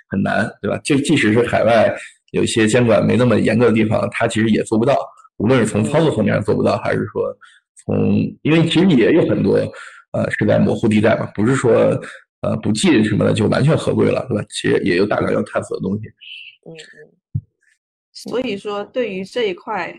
[0.09, 0.77] 很难，对吧？
[0.83, 1.95] 就即使是海外。
[2.31, 4.97] 有一些监管没那么严格的地方，它其实也做不到。
[5.37, 7.33] 无论是从操作层面上做不到，还是说
[7.85, 9.57] 从，因为其实也有很多
[10.11, 11.97] 呃是在模糊地带嘛，不是说
[12.41, 14.43] 呃不记什么的就完全合规了，对吧？
[14.49, 16.07] 其实也有大量要探索的东西。
[16.69, 17.16] 嗯嗯。
[18.17, 19.93] 所以说，对于这一块，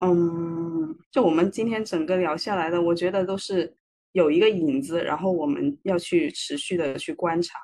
[0.00, 3.76] 嗯，就我们今天整个聊下来的，我觉得都是
[4.12, 7.58] 有一个影子，然后我们要去持续的去观察，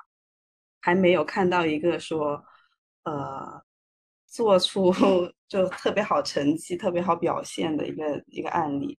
[0.81, 2.43] 还没有看到一个说。
[3.05, 3.61] 呃，
[4.27, 4.91] 做出
[5.47, 8.97] 就特别好成绩、特别好表现的一个一个案例，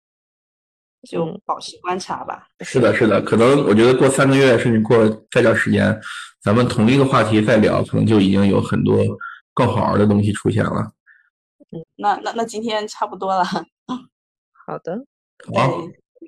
[1.10, 2.48] 就保持观察吧。
[2.60, 6.00] 是的，是的，可能我觉得过三个月，甚至过再长时间，
[6.44, 9.04] 咱们同一个话题再聊，可能就已经有很多
[9.56, 10.92] 更好玩的东西出现了。
[11.72, 13.44] 嗯，那那那今天差不多了。
[14.68, 14.96] 好的。
[15.56, 15.82] 好。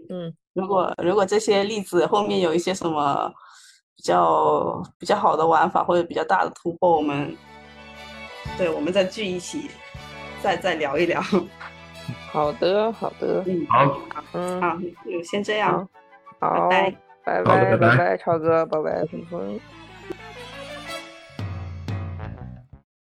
[0.10, 3.32] 嗯，如果如果这些例子后面有一些什么
[3.96, 7.38] 比较比较好的玩法或者比较大的突破，我们。
[8.58, 9.70] 对，我们再聚一起，
[10.42, 11.22] 再再聊一聊。
[12.32, 14.00] 好的，好的，嗯，好，
[14.32, 15.88] 嗯，好，就先这样，
[16.40, 16.90] 好，拜
[17.26, 19.60] 拜，拜拜，拜拜，超哥，拜拜，峰峰。